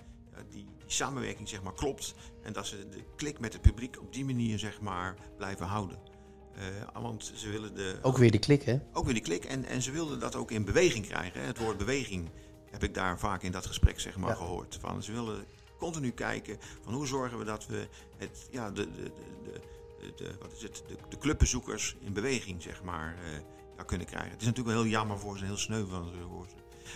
die, 0.50 0.66
die 0.78 0.92
samenwerking 0.92 1.50
zeg 1.50 1.64
maar, 1.64 1.74
klopt 1.74 2.14
en 2.44 2.54
dat 2.54 2.68
ze 2.68 2.90
de 2.90 3.04
klik 3.16 3.40
met 3.40 3.54
het 3.54 3.62
publiek 3.62 4.00
op 4.00 4.14
die 4.14 4.26
manier 4.26 4.60
zeg 4.60 4.82
maar, 4.82 5.16
blijven 5.38 5.66
houden. 5.66 6.00
Eh, 6.56 7.02
want 7.02 7.32
ze 7.36 7.50
willen 7.50 7.76
de, 7.76 8.00
Ook 8.02 8.18
weer 8.18 8.32
de 8.32 8.40
klik, 8.40 8.64
hè? 8.64 8.80
ook 8.94 9.04
weer 9.06 9.14
die 9.14 9.24
klik 9.24 9.46
en, 9.46 9.66
en 9.66 9.82
ze 9.82 9.92
wilden 9.92 10.20
dat 10.20 10.36
ook 10.36 10.52
in 10.52 10.66
beweging 10.66 11.06
krijgen. 11.08 11.40
hè. 11.42 11.46
Het 11.48 11.58
woord 11.58 11.78
beweging 11.78 12.30
heb 12.72 12.84
ik 12.84 12.94
daar 12.94 13.20
vaak 13.20 13.44
in 13.44 13.52
dat 13.52 13.66
gesprek 13.66 14.00
zeg 14.00 14.18
maar, 14.18 14.30
Ja. 14.30 14.36
gehoord. 14.36 14.78
Van, 14.82 15.04
ze 15.04 15.12
wilden 15.12 15.46
continu 15.78 16.12
kijken 16.12 16.58
van 16.82 16.94
hoe 16.94 17.08
zorgen 17.08 17.38
we 17.38 17.44
dat 17.46 17.68
we 17.68 17.88
het, 18.18 18.48
ja, 18.52 18.72
de, 18.72 18.92
de, 18.92 19.12
de, 19.44 20.14
de, 20.16 20.36
wat 20.42 20.52
is 20.54 20.62
het, 20.62 20.84
de, 20.88 20.96
de 21.10 21.18
clubbezoekers 21.18 21.96
in 22.00 22.14
beweging 22.14 22.62
zeg 22.62 22.84
maar, 22.84 23.16
eh, 23.26 23.32
ja, 23.78 23.84
kunnen 23.84 24.08
krijgen. 24.08 24.32
Het 24.32 24.42
is 24.42 24.48
natuurlijk 24.48 24.76
wel 24.76 24.84
heel 24.84 24.92
jammer 24.94 25.20
voor 25.20 25.38
ze, 25.38 25.46
heel 25.46 25.58
sneu 25.58 25.86
van 25.86 26.08
ze, 26.08 26.56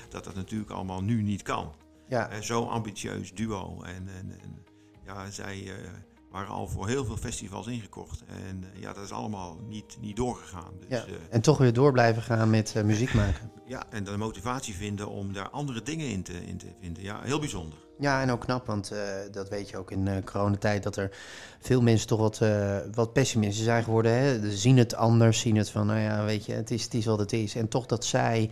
dat 0.09 0.23
dat 0.23 0.35
natuurlijk 0.35 0.71
allemaal 0.71 1.03
nu 1.03 1.21
niet 1.21 1.41
kan. 1.41 1.73
Ja. 2.07 2.29
Eh, 2.29 2.41
Zo'n 2.41 2.69
ambitieus 2.69 3.33
duo. 3.33 3.81
En, 3.83 4.07
en, 4.19 4.31
en 4.41 4.63
ja, 5.05 5.29
zij 5.29 5.63
eh, 5.67 5.89
waren 6.31 6.53
al 6.53 6.67
voor 6.67 6.87
heel 6.87 7.05
veel 7.05 7.17
festivals 7.17 7.67
ingekocht. 7.67 8.23
En 8.27 8.63
eh, 8.73 8.81
ja, 8.81 8.93
dat 8.93 9.03
is 9.03 9.11
allemaal 9.11 9.57
niet, 9.67 9.97
niet 9.99 10.15
doorgegaan. 10.15 10.71
Dus, 10.79 10.87
ja. 10.89 11.05
En 11.29 11.41
toch 11.41 11.57
weer 11.57 11.73
door 11.73 11.91
blijven 11.91 12.21
gaan 12.21 12.49
met 12.49 12.75
muziek 12.85 13.13
maken. 13.23 13.51
ja, 13.65 13.83
en 13.89 14.03
de 14.03 14.17
motivatie 14.17 14.73
vinden 14.75 15.09
om 15.09 15.33
daar 15.33 15.49
andere 15.49 15.81
dingen 15.81 16.09
in 16.09 16.23
te, 16.23 16.45
in 16.45 16.57
te 16.57 16.67
vinden. 16.81 17.03
Ja, 17.03 17.21
heel 17.21 17.39
bijzonder. 17.39 17.77
Ja, 17.99 18.21
en 18.21 18.31
ook 18.31 18.41
knap, 18.41 18.65
want 18.65 18.91
dat 19.31 19.49
weet 19.49 19.69
je 19.69 19.77
ook 19.77 19.91
in 19.91 20.07
eh 20.07 20.23
coronatijd... 20.23 20.83
dat 20.83 20.95
er 20.95 21.11
veel 21.59 21.81
mensen 21.81 22.07
toch 22.07 22.19
wat, 22.19 22.41
eh, 22.41 22.77
wat 22.93 23.13
pessimistisch 23.13 23.63
zijn 23.63 23.83
geworden. 23.83 24.11
Hè? 24.11 24.39
Ze 24.49 24.57
zien 24.57 24.77
het 24.77 24.95
anders, 24.95 25.39
zien 25.39 25.55
het 25.55 25.69
van, 25.69 25.85
nou 25.87 25.99
ja, 25.99 26.25
weet 26.25 26.45
je, 26.45 26.53
het 26.53 26.71
is, 26.71 26.83
het 26.83 26.93
is 26.93 27.05
wat 27.05 27.19
het 27.19 27.33
is. 27.33 27.55
En 27.55 27.67
toch 27.67 27.85
dat 27.85 28.05
zij... 28.05 28.49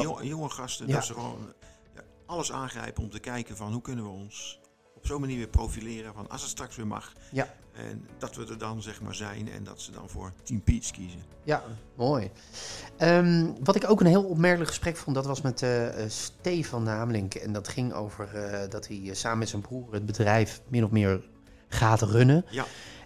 Jonge, 0.00 0.26
jonge 0.26 0.48
gasten, 0.48 0.86
Ja. 0.86 0.94
dat 0.94 1.04
ze 1.04 1.12
gewoon 1.12 1.52
alles 2.26 2.52
aangrijpen 2.52 3.02
om 3.02 3.10
te 3.10 3.18
kijken 3.18 3.56
van 3.56 3.72
hoe 3.72 3.82
kunnen 3.82 4.04
we 4.04 4.10
ons 4.10 4.60
op 4.96 5.06
zo'n 5.06 5.20
manier 5.20 5.36
weer 5.36 5.48
profileren. 5.48 6.14
Van 6.14 6.28
als 6.28 6.40
het 6.40 6.50
straks 6.50 6.76
weer 6.76 6.86
mag. 6.86 7.12
Ja. 7.32 7.48
En 7.72 8.08
dat 8.18 8.36
we 8.36 8.46
er 8.46 8.58
dan 8.58 8.82
zeg 8.82 9.00
maar 9.00 9.14
zijn 9.14 9.50
en 9.50 9.64
dat 9.64 9.80
ze 9.80 9.90
dan 9.90 10.08
voor 10.08 10.32
Team 10.42 10.62
Peach 10.62 10.90
kiezen. 10.90 11.22
Ja, 11.42 11.62
mooi. 11.94 12.30
Ehm, 12.96 13.50
wat 13.64 13.76
ik 13.76 13.90
ook 13.90 14.00
een 14.00 14.06
heel 14.06 14.24
opmerkelijk 14.24 14.68
gesprek 14.68 14.96
vond, 14.96 15.16
dat 15.16 15.26
was 15.26 15.40
met 15.40 15.62
eh, 15.62 15.88
Stefan 16.06 16.82
Namelink. 16.82 17.34
En 17.34 17.52
dat 17.52 17.68
ging 17.68 17.92
over 17.92 18.34
eh, 18.34 18.70
dat 18.70 18.88
hij 18.88 19.10
samen 19.12 19.38
met 19.38 19.48
zijn 19.48 19.62
broer 19.62 19.92
het 19.92 20.06
bedrijf 20.06 20.60
min 20.68 20.84
of 20.84 20.90
meer 20.90 21.24
gaat 21.68 22.02
runnen. 22.02 22.44
Ja. 22.50 22.64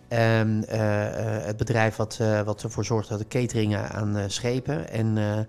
Ehm, 0.08 0.62
eh, 0.62 1.36
eh, 1.36 1.44
het 1.44 1.56
bedrijf 1.56 1.96
wat, 1.96 2.18
wat 2.44 2.62
ervoor 2.62 2.84
zorgt 2.84 3.08
dat 3.08 3.18
de 3.18 3.28
cateringen 3.28 3.90
aan 3.90 4.30
schepen. 4.30 4.90
En 4.90 5.46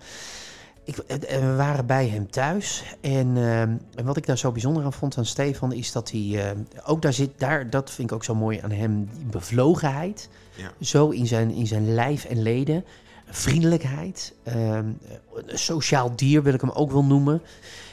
ik, 0.83 0.97
eh, 0.97 1.35
eh, 1.35 1.41
we 1.41 1.55
waren 1.55 1.85
bij 1.85 2.07
hem 2.07 2.29
thuis. 2.29 2.83
En, 3.01 3.37
ehm, 3.37 3.77
en 3.95 4.05
wat 4.05 4.17
ik 4.17 4.25
daar 4.25 4.37
zo 4.37 4.51
bijzonder 4.51 4.83
aan 4.83 4.93
vond 4.93 5.17
aan 5.17 5.25
Stefan, 5.25 5.73
is 5.73 5.91
dat 5.91 6.11
hij 6.11 6.51
eh, 6.51 6.57
ook 6.85 7.01
daar 7.01 7.13
zit. 7.13 7.31
Daar, 7.37 7.69
dat 7.69 7.91
vind 7.91 8.09
ik 8.09 8.15
ook 8.15 8.23
zo 8.23 8.35
mooi 8.35 8.59
aan 8.59 8.71
hem, 8.71 9.09
die 9.15 9.25
bevlogenheid. 9.25 10.29
Ja. 10.55 10.71
Zo 10.79 11.09
in 11.09 11.27
zijn, 11.27 11.51
in 11.51 11.67
zijn 11.67 11.93
lijf 11.93 12.25
en 12.25 12.41
leden. 12.41 12.85
Vriendelijkheid. 13.25 14.33
een 14.43 14.99
sociaal 15.45 16.15
dier 16.15 16.43
wil 16.43 16.53
ik 16.53 16.61
hem 16.61 16.69
ook 16.69 16.91
wel 16.91 17.03
noemen. 17.03 17.41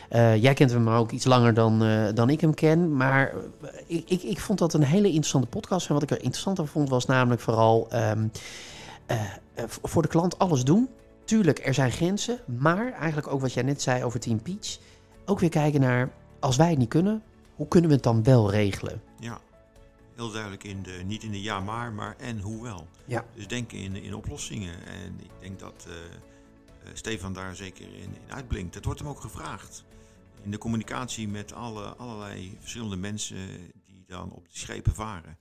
Eh, 0.09 0.42
jij 0.42 0.54
kent 0.54 0.71
hem 0.71 0.88
ook 0.88 1.11
iets 1.11 1.25
langer 1.25 1.54
dan, 1.54 1.83
eh, 1.83 2.07
dan 2.14 2.30
ik 2.30 2.40
hem 2.40 2.54
ken. 2.54 2.97
Maar 2.97 3.33
eh, 3.62 3.71
ik, 3.87 4.11
ik, 4.11 4.23
ik 4.23 4.40
vond 4.40 4.59
dat 4.59 4.75
een 4.75 4.83
hele 4.83 5.07
interessante 5.07 5.47
podcast. 5.47 5.88
En 5.88 5.95
wat 5.95 6.02
ik 6.02 6.11
er 6.11 6.23
interessant 6.23 6.59
aan 6.59 6.68
vond 6.68 6.88
was 6.88 7.07
namelijk 7.07 7.40
vooral 7.40 7.87
ehm, 7.90 8.26
eh, 9.07 9.21
eh, 9.54 9.64
voor 9.66 10.02
de 10.02 10.09
klant 10.09 10.38
alles 10.38 10.64
doen. 10.64 10.88
Tuurlijk, 11.28 11.66
er 11.66 11.75
zijn 11.75 11.93
grenzen. 11.93 12.41
Maar 12.58 12.93
eigenlijk 12.93 13.26
ook 13.26 13.41
wat 13.41 13.52
jij 13.52 13.62
net 13.62 13.82
zei 13.82 14.04
over 14.04 14.21
Team 14.21 14.43
Peach. 14.43 14.78
Ook 15.25 15.41
weer 15.41 15.49
kijken 15.49 15.80
naar, 15.80 16.10
als 16.41 16.56
wij 16.56 16.71
het 16.71 16.78
niet 16.78 16.88
kunnen, 16.88 17.23
hoe 17.54 17.69
kunnen 17.69 17.91
we 17.91 17.97
het 17.97 18.04
dan 18.04 18.23
wel 18.23 18.50
regelen? 18.50 19.02
Ja. 19.21 19.41
Heel 20.14 20.30
duidelijk 20.30 20.64
in 20.64 20.82
de, 20.82 21.00
niet 21.04 21.23
in 21.23 21.30
de 21.30 21.43
ja 21.43 21.60
maar, 21.60 21.93
maar 21.93 22.17
en 22.17 22.41
hoe 22.41 22.62
wel. 22.62 22.86
Ja. 23.04 23.25
Dus 23.34 23.47
denken 23.47 23.78
in, 23.78 23.97
in 23.97 24.14
oplossingen. 24.14 24.86
En 24.86 25.21
ik 25.21 25.30
denk 25.41 25.58
dat 25.58 25.86
eh, 25.88 25.95
Stefan 26.93 27.32
daar 27.32 27.56
zeker 27.56 27.84
in, 27.84 28.17
in 28.25 28.32
uitblinkt. 28.32 28.75
Dat 28.75 28.84
wordt 28.84 29.00
hem 29.00 29.08
ook 29.08 29.21
gevraagd. 29.21 29.84
In 30.43 30.50
de 30.50 30.58
communicatie 30.58 31.28
met 31.28 31.52
alle, 31.52 31.84
allerlei 31.84 32.56
verschillende 32.60 32.97
mensen 32.97 33.36
die 33.86 34.04
dan 34.06 34.32
op 34.32 34.49
die 34.49 34.58
schepen 34.58 34.95
varen. 34.95 35.38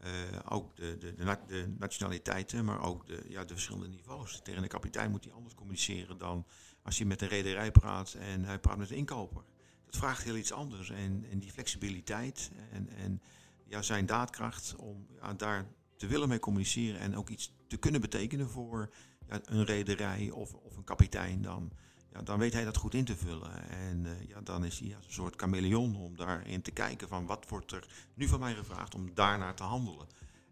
Eh, 0.00 0.10
ook 0.48 0.76
de, 0.76 0.96
de, 0.98 1.14
de, 1.14 1.24
na- 1.24 1.44
de 1.46 1.74
nationaliteiten, 1.78 2.64
maar 2.64 2.82
ook 2.82 3.06
de, 3.06 3.24
ja, 3.28 3.44
de 3.44 3.52
verschillende 3.52 3.88
niveaus. 3.88 4.40
Tegen 4.42 4.62
de 4.62 4.68
kapitein 4.68 5.10
moet 5.10 5.24
hij 5.24 5.32
anders 5.32 5.54
communiceren 5.54 6.18
dan 6.18 6.46
als 6.82 6.98
hij 6.98 7.06
met 7.06 7.22
een 7.22 7.28
rederij 7.28 7.70
praat 7.70 8.14
en 8.14 8.44
hij 8.44 8.58
praat 8.58 8.78
met 8.78 8.88
de 8.88 8.94
inkoper. 8.96 9.42
Dat 9.86 9.96
vraagt 9.96 10.22
heel 10.22 10.36
iets 10.36 10.52
anders. 10.52 10.90
En, 10.90 11.26
en 11.30 11.38
die 11.38 11.52
flexibiliteit 11.52 12.50
en, 12.70 12.88
en 12.88 13.22
ja, 13.66 13.82
zijn 13.82 14.06
daadkracht 14.06 14.76
om 14.76 15.06
daar 15.36 15.66
te 15.96 16.06
willen 16.06 16.28
mee 16.28 16.38
communiceren 16.38 17.00
en 17.00 17.16
ook 17.16 17.28
iets 17.28 17.52
te 17.66 17.76
kunnen 17.76 18.00
betekenen 18.00 18.48
voor 18.48 18.90
ja, 19.28 19.40
een 19.44 19.64
rederij 19.64 20.30
of, 20.30 20.54
of 20.54 20.76
een 20.76 20.84
kapitein, 20.84 21.42
dan, 21.42 21.72
ja, 22.12 22.22
dan 22.22 22.38
weet 22.38 22.52
hij 22.52 22.64
dat 22.64 22.76
goed 22.76 22.94
in 22.94 23.04
te 23.04 23.16
vullen. 23.16 23.68
En 23.68 24.06
eh, 24.06 24.28
ja, 24.28 24.40
dan 24.40 24.64
is 24.64 24.78
hij 24.78 24.88
ja, 24.88 24.96
een 24.96 25.12
soort 25.12 25.34
chameleon 25.36 25.96
om 25.96 26.16
daarin 26.16 26.62
te 26.62 26.70
kijken 26.70 27.08
van 27.08 27.26
wat 27.26 27.48
wordt 27.48 27.72
er 27.72 27.86
nu 28.14 28.28
van 28.28 28.40
mij 28.40 28.54
gevraagd 28.54 28.94
om 28.94 29.14
daarnaar 29.14 29.54
te 29.54 29.62
handelen. 29.62 30.06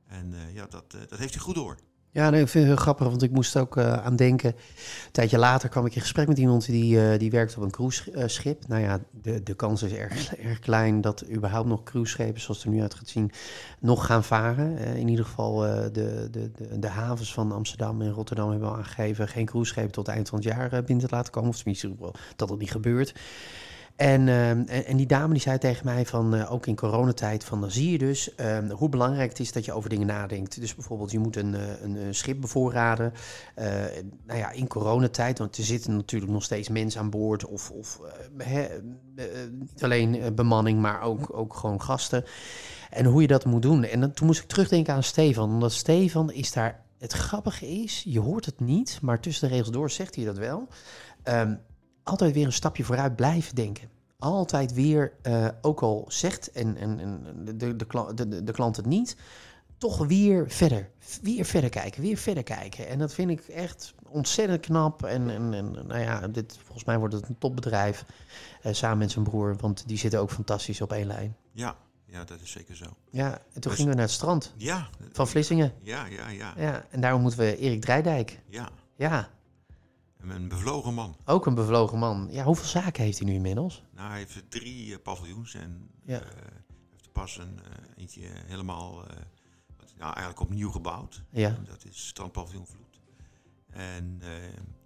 En 0.07 0.35
eh, 0.35 0.55
ja, 0.55 0.66
dat, 0.66 0.94
eh, 0.94 1.01
dat 1.09 1.18
heeft 1.18 1.35
hij 1.35 1.42
goed 1.42 1.55
door. 1.55 1.77
Ja, 2.11 2.27
ik 2.27 2.33
vind 2.33 2.53
het 2.53 2.64
heel 2.64 2.77
grappig, 2.77 3.07
want 3.07 3.23
ik 3.23 3.31
moest 3.31 3.57
ook 3.57 3.77
eh, 3.77 3.92
aan 3.92 4.16
denken. 4.16 4.51
Een 4.51 5.12
tijdje 5.12 5.38
later 5.38 5.68
kwam 5.68 5.87
ik 5.87 5.94
in 5.94 6.01
gesprek 6.01 6.29
met 6.29 6.38
iemand 6.38 6.66
die, 6.66 7.11
eh, 7.11 7.18
die 7.18 7.31
werkt 7.31 7.57
op 7.57 7.62
een 7.62 7.71
cruiseschip. 7.71 8.68
Nou 8.68 8.83
ja, 8.83 9.01
de, 9.11 9.42
de 9.42 9.55
kans 9.55 9.83
is 9.83 9.92
erg, 9.92 10.35
erg 10.49 10.59
klein 10.59 11.01
dat 11.01 11.25
überhaupt 11.31 11.68
nog 11.68 11.83
cruiseschepen, 11.83 12.40
zoals 12.40 12.59
het 12.59 12.66
er 12.66 12.73
nu 12.73 12.83
uit 12.83 12.94
gaat 12.94 13.09
zien, 13.09 13.31
nog 13.79 14.07
gaan 14.07 14.25
varen. 14.25 14.79
Eh, 14.79 14.97
in 14.97 15.09
ieder 15.09 15.25
geval 15.25 15.66
eh, 15.66 15.83
de, 15.92 16.29
de, 16.31 16.51
de, 16.57 16.79
de 16.79 16.88
havens 16.88 17.33
van 17.33 17.53
Amsterdam 17.53 18.03
en 18.03 18.11
Rotterdam 18.11 18.51
hebben 18.51 18.68
al 18.68 18.77
aangegeven 18.77 19.29
geen 19.29 19.47
cruiseschepen 19.47 19.92
tot 19.92 20.09
eind 20.09 20.29
van 20.29 20.38
het 20.38 20.49
jaar 20.49 20.73
eh, 20.73 20.85
binnen 20.85 21.09
te 21.09 21.14
laten 21.14 21.33
komen. 21.33 21.49
Of 21.49 21.57
tenminste 21.57 21.94
dat 22.37 22.49
het 22.49 22.59
niet 22.59 22.71
gebeurt. 22.71 23.14
En, 23.98 24.28
eh, 24.28 24.50
en, 24.50 24.66
en 24.66 24.96
die 24.96 25.06
dame 25.06 25.32
die 25.32 25.42
zei 25.42 25.58
tegen 25.58 25.84
mij 25.84 26.06
van, 26.06 26.34
eh, 26.34 26.52
ook 26.52 26.66
in 26.66 26.76
coronatijd, 26.76 27.44
van 27.44 27.61
dan 27.61 27.70
zie 27.70 27.90
je 27.90 27.98
dus 27.98 28.34
eh, 28.34 28.58
hoe 28.70 28.88
belangrijk 28.88 29.28
het 29.28 29.40
is 29.40 29.52
dat 29.52 29.64
je 29.64 29.72
over 29.72 29.90
dingen 29.90 30.06
nadenkt. 30.06 30.61
Dus 30.61 30.74
bijvoorbeeld 30.74 31.11
je 31.11 31.18
moet 31.18 31.37
een, 31.37 31.54
eh, 31.54 31.82
een, 31.82 32.14
schip 32.14 32.40
bevoorraden. 32.40 33.12
Eh, 33.54 33.66
nou 34.26 34.38
ja, 34.38 34.50
in 34.50 34.66
coronatijd, 34.66 35.38
want 35.38 35.56
er 35.56 35.64
zitten 35.64 35.96
natuurlijk 35.96 36.32
nog 36.32 36.42
steeds 36.42 36.68
mensen 36.68 37.00
aan 37.00 37.11
boord. 37.11 37.44
Of, 37.44 37.70
of 37.70 38.00
niet 39.50 39.84
alleen 39.84 40.34
bemanning, 40.34 40.80
maar 40.80 41.02
ook, 41.02 41.37
ook 41.37 41.54
gewoon 41.54 41.82
gasten. 41.82 42.24
En 42.90 43.04
hoe 43.04 43.22
je 43.22 43.28
dat 43.28 43.44
moet 43.44 43.62
doen. 43.62 43.84
En 43.84 44.00
dan, 44.00 44.12
toen 44.12 44.26
moest 44.26 44.42
ik 44.42 44.48
terugdenken 44.48 44.94
aan 44.94 45.02
Stefan. 45.02 45.50
Omdat 45.50 45.72
Stefan 45.72 46.32
is 46.32 46.52
daar... 46.52 46.87
Het 46.98 47.12
grappige 47.12 47.68
is, 47.68 48.02
je 48.06 48.20
hoort 48.20 48.46
het 48.46 48.61
niet, 48.61 48.98
maar 49.02 49.20
tussen 49.20 49.48
de 49.48 49.54
regels 49.54 49.72
door 49.72 49.90
zegt 49.90 50.14
hij 50.14 50.24
dat 50.24 50.38
wel. 50.38 50.68
Ehm, 51.22 51.54
altijd 52.09 52.35
weer 52.35 52.44
een 52.47 52.53
stapje 52.53 52.85
vooruit 52.85 53.16
blijven 53.16 53.55
denken. 53.55 53.88
Altijd 54.18 54.73
weer, 54.73 55.12
eh, 55.23 55.49
ook 55.62 55.81
al 55.83 56.05
zegt 56.09 56.53
en, 56.53 56.77
en, 56.77 57.01
en 57.01 57.44
de, 57.59 57.77
de, 57.77 57.85
kla- 57.87 58.12
de, 58.12 58.29
de, 58.29 58.44
de 58.44 58.53
klant 58.53 58.77
het 58.77 58.87
niet, 58.87 59.16
toch 59.79 60.07
weer 60.07 60.51
verder. 60.51 60.90
Weer 61.23 61.44
verder 61.44 61.71
kijken, 61.71 62.03
weer 62.03 62.16
verder 62.16 62.42
kijken. 62.42 62.88
En 62.88 62.99
dat 62.99 63.14
vind 63.14 63.31
ik 63.31 63.40
echt 63.40 63.94
ontzettend 64.09 64.61
knap. 64.61 65.03
En, 65.05 65.31
en, 65.31 65.55
en 65.55 65.71
nou 65.87 66.01
ja, 66.01 66.29
dit, 66.29 66.59
volgens 66.64 66.85
mij 66.85 66.99
wordt 66.99 67.14
het 67.14 67.29
een 67.29 67.38
topbedrijf 67.38 68.05
eh, 68.62 68.73
samen 68.73 68.99
met 68.99 69.11
zijn 69.11 69.25
broer, 69.25 69.57
want 69.61 69.83
die 69.88 69.99
zitten 69.99 70.21
ook 70.21 70.31
fantastisch 70.31 70.81
op 70.81 70.92
één 70.92 71.07
lijn. 71.07 71.37
Ja, 71.53 71.77
ja 72.07 72.25
dat 72.25 72.40
is 72.40 72.51
zeker 72.51 72.77
zo. 72.77 72.85
Ja, 73.11 73.33
en 73.33 73.40
toen 73.53 73.61
Dus- 73.61 73.73
gingen 73.75 73.90
we 73.90 73.97
naar 73.97 74.05
het 74.07 74.14
strand 74.14 74.55
Ja, 74.57 74.88
van 75.12 75.29
Vlissingen. 75.29 75.73
ja, 75.83 76.07
ja, 76.07 76.29
ja. 76.29 76.53
Ja, 76.57 76.85
en 76.90 77.01
daarom 77.01 77.21
moeten 77.23 77.40
we 77.40 77.57
Erik 77.57 77.81
Drijdijk. 77.81 78.40
ja. 78.49 78.68
Ja, 78.97 79.29
Een 80.18 80.48
bevlogen 80.48 80.94
man. 80.94 81.16
ook 81.24 81.46
een 81.46 81.54
bevlogen 81.54 81.98
man. 81.98 82.28
Ja, 82.31 82.44
hoeveel 82.44 82.64
zaken 82.66 83.02
heeft 83.02 83.18
hij 83.18 83.26
nu 83.28 83.35
inmiddels? 83.35 83.83
Nou, 83.94 84.09
hij 84.09 84.18
heeft 84.18 84.50
drie 84.50 84.94
eh, 84.94 85.02
paviljoens 85.02 85.54
en 85.54 85.90
Ja. 86.04 86.20
eh, 86.20 86.26
heeft 86.90 87.04
er 87.04 87.11
pas 87.12 87.38
een 87.38 87.59
eh, 87.64 88.02
eentje 88.02 88.28
helemaal 88.46 88.94
wat- 89.76 89.94
nou, 89.98 90.12
eigenlijk 90.14 90.40
opnieuw 90.40 90.70
gebouwd. 90.70 91.22
Ja. 91.31 91.59
Dat 91.64 91.85
is 91.85 92.07
Strandpaviljoen 92.07 92.66
Vloed. 92.66 93.00
En 93.70 94.20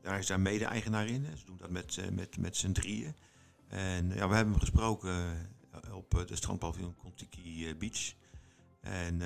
daar 0.03 0.19
is 0.19 0.29
hij 0.29 0.39
mede-eigenaar 0.39 1.07
in. 1.07 1.27
Ze 1.37 1.45
doen 1.45 1.57
dat 1.57 1.71
met, 1.71 1.99
met, 2.13 2.39
met 2.39 2.57
z'n 2.57 2.73
drieën. 2.73 3.15
En 3.69 4.09
ja, 4.09 4.29
we 4.29 4.35
hebben 4.35 4.53
hem 4.53 4.59
gesproken 4.61 5.37
op 5.93 6.25
de 6.27 6.37
Strandpaviljoen 6.37 6.97
Contiki 6.97 7.77
Beach. 7.77 8.13
En 8.81 9.21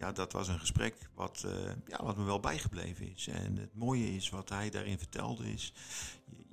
ja, 0.00 0.12
dat 0.12 0.32
was 0.32 0.48
een 0.48 0.58
gesprek 0.58 1.10
wat, 1.14 1.44
eh, 1.46 1.72
ja, 1.86 2.04
wat 2.04 2.16
me 2.16 2.24
wel 2.24 2.40
bijgebleven 2.40 3.14
is. 3.14 3.26
En 3.26 3.56
het 3.56 3.74
mooie 3.74 4.14
is 4.14 4.28
wat 4.30 4.48
hij 4.48 4.70
daarin 4.70 4.98
vertelde 4.98 5.52
is... 5.52 5.72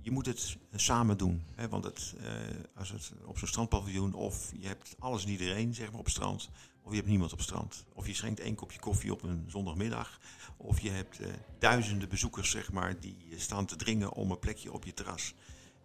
je- 0.01 0.11
moet 0.11 0.25
het 0.25 0.57
samen 0.75 1.17
doen. 1.17 1.43
Hè? 1.55 1.69
Want 1.69 1.83
het, 1.83 2.15
eh, 2.19 2.31
als 2.75 2.89
het 2.89 3.11
op 3.25 3.37
zo'n 3.37 3.47
strandpaviljoen 3.47 4.13
of 4.13 4.51
je 4.59 4.67
hebt 4.67 4.95
alles 4.99 5.23
en 5.23 5.29
iedereen 5.29 5.73
zeg 5.73 5.91
maar, 5.91 5.99
op 5.99 6.09
strand... 6.09 6.49
of 6.81 6.89
je 6.89 6.97
hebt 6.97 7.09
niemand 7.09 7.33
op 7.33 7.41
strand. 7.41 7.85
Of 7.93 8.07
je 8.07 8.13
schenkt 8.13 8.39
één 8.39 8.55
kopje 8.55 8.79
koffie 8.79 9.11
op 9.11 9.23
een 9.23 9.43
zondagmiddag. 9.47 10.19
Of 10.57 10.79
je 10.79 10.89
hebt 10.89 11.21
uh, 11.21 11.27
duizenden 11.59 12.09
bezoekers, 12.09 12.49
zeg 12.49 12.71
maar, 12.71 12.99
die 12.99 13.33
staan 13.35 13.65
te 13.65 13.75
dringen 13.75 14.13
om 14.13 14.31
een 14.31 14.39
plekje 14.39 14.71
op 14.71 14.85
je 14.85 14.93
terras. 14.93 15.33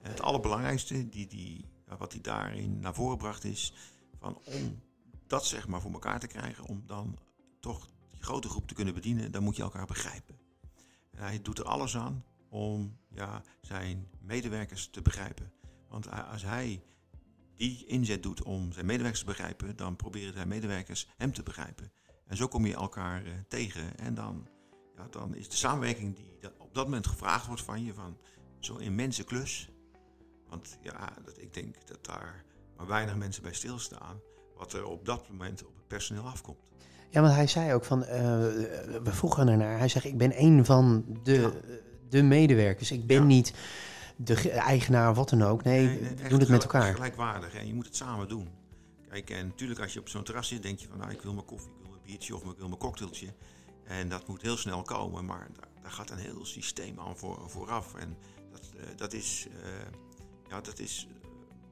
Het 0.00 0.20
allerbelangrijkste, 0.20 1.08
die, 1.08 1.26
die, 1.26 1.64
wat 1.98 2.12
hij 2.12 2.20
daarin 2.20 2.80
naar 2.80 2.94
voren 2.94 3.18
bracht, 3.18 3.44
is 3.44 3.72
van 4.18 4.38
om 4.44 4.82
dat 5.26 5.46
zeg 5.46 5.68
maar 5.68 5.80
voor 5.80 5.92
elkaar 5.92 6.20
te 6.20 6.26
krijgen, 6.26 6.64
om 6.64 6.82
dan 6.86 7.18
toch 7.62 7.88
die 8.10 8.22
grote 8.22 8.48
groep 8.48 8.68
te 8.68 8.74
kunnen 8.74 8.94
bedienen, 8.94 9.32
dan 9.32 9.42
moet 9.42 9.56
je 9.56 9.62
elkaar 9.62 9.86
begrijpen. 9.86 10.38
En 11.10 11.22
hij 11.22 11.42
doet 11.42 11.58
er 11.58 11.64
alles 11.64 11.96
aan 11.96 12.24
om 12.48 12.96
ja, 13.08 13.42
zijn 13.60 14.08
medewerkers 14.20 14.88
te 14.90 15.02
begrijpen. 15.02 15.52
Want 15.88 16.10
als 16.10 16.42
hij 16.42 16.82
die 17.54 17.86
inzet 17.86 18.22
doet 18.22 18.42
om 18.42 18.72
zijn 18.72 18.86
medewerkers 18.86 19.20
te 19.20 19.26
begrijpen, 19.26 19.76
dan 19.76 19.96
proberen 19.96 20.32
zijn 20.32 20.48
medewerkers 20.48 21.08
hem 21.16 21.32
te 21.32 21.42
begrijpen. 21.42 21.92
En 22.26 22.36
zo 22.36 22.48
kom 22.48 22.66
je 22.66 22.74
elkaar 22.74 23.26
uh, 23.26 23.32
tegen. 23.48 23.98
En 23.98 24.14
dan, 24.14 24.48
ja, 24.96 25.08
dan 25.10 25.34
is 25.34 25.48
de 25.48 25.56
samenwerking 25.56 26.16
die 26.16 26.38
op 26.58 26.74
dat 26.74 26.84
moment 26.84 27.06
gevraagd 27.06 27.46
wordt 27.46 27.62
van 27.62 27.84
je, 27.84 27.94
van 27.94 28.18
zo'n 28.58 28.80
immense 28.80 29.24
klus. 29.24 29.68
Want 30.48 30.78
ja, 30.82 31.16
dat, 31.24 31.38
ik 31.38 31.54
denk 31.54 31.86
dat 31.86 32.04
daar 32.04 32.44
maar 32.76 32.86
weinig 32.86 33.16
mensen 33.16 33.42
bij 33.42 33.52
stilstaan, 33.52 34.20
wat 34.56 34.72
er 34.72 34.84
op 34.84 35.04
dat 35.04 35.28
moment 35.28 35.66
op 35.66 35.76
het 35.76 35.86
personeel 35.86 36.26
afkomt. 36.26 36.60
Ja, 37.12 37.20
want 37.20 37.34
hij 37.34 37.46
zei 37.46 37.74
ook 37.74 37.84
van, 37.84 38.00
uh, 38.00 38.06
we 38.08 39.10
vroegen 39.10 39.48
ernaar, 39.48 39.78
hij 39.78 39.88
zegt 39.88 40.04
ik 40.04 40.18
ben 40.18 40.42
een 40.42 40.64
van 40.64 41.04
de, 41.22 41.60
de 42.08 42.22
medewerkers, 42.22 42.90
ik 42.90 43.06
ben 43.06 43.26
niet 43.26 43.54
de 44.16 44.50
eigenaar 44.50 45.10
of 45.10 45.16
wat 45.16 45.28
dan 45.28 45.42
ook. 45.42 45.62
Nee, 45.62 45.86
nee 45.86 45.98
we 45.98 46.28
doen 46.28 46.40
het 46.40 46.48
met 46.48 46.62
elkaar. 46.62 46.94
Gelijkwaardig 46.94 47.54
en 47.54 47.66
je 47.66 47.74
moet 47.74 47.86
het 47.86 47.96
samen 47.96 48.28
doen. 48.28 48.48
Kijk, 49.08 49.30
en 49.30 49.46
natuurlijk 49.46 49.80
als 49.80 49.92
je 49.92 50.00
op 50.00 50.08
zo'n 50.08 50.22
terras 50.22 50.48
zit, 50.48 50.62
denk 50.62 50.78
je 50.78 50.88
van 50.88 50.98
nou, 50.98 51.10
ik 51.10 51.22
wil 51.22 51.32
mijn 51.32 51.46
koffie, 51.46 51.70
ik 51.70 51.80
wil 51.80 51.90
mijn 51.90 52.02
biertje 52.06 52.34
of 52.34 52.42
ik 52.44 52.58
wil 52.58 52.68
mijn 52.68 52.80
cocktailtje. 52.80 53.26
En 53.84 54.08
dat 54.08 54.28
moet 54.28 54.42
heel 54.42 54.56
snel 54.56 54.82
komen, 54.82 55.24
maar 55.24 55.48
daar, 55.56 55.68
daar 55.82 55.90
gaat 55.90 56.10
een 56.10 56.18
heel 56.18 56.44
systeem 56.44 57.00
aan 57.00 57.16
voor, 57.16 57.42
vooraf. 57.46 57.94
En 57.94 58.16
dat, 58.50 58.70
uh, 58.76 58.82
dat 58.96 59.12
is, 59.12 59.46
uh, 59.48 59.54
ja, 60.48 60.60
dat 60.60 60.78
is 60.78 61.08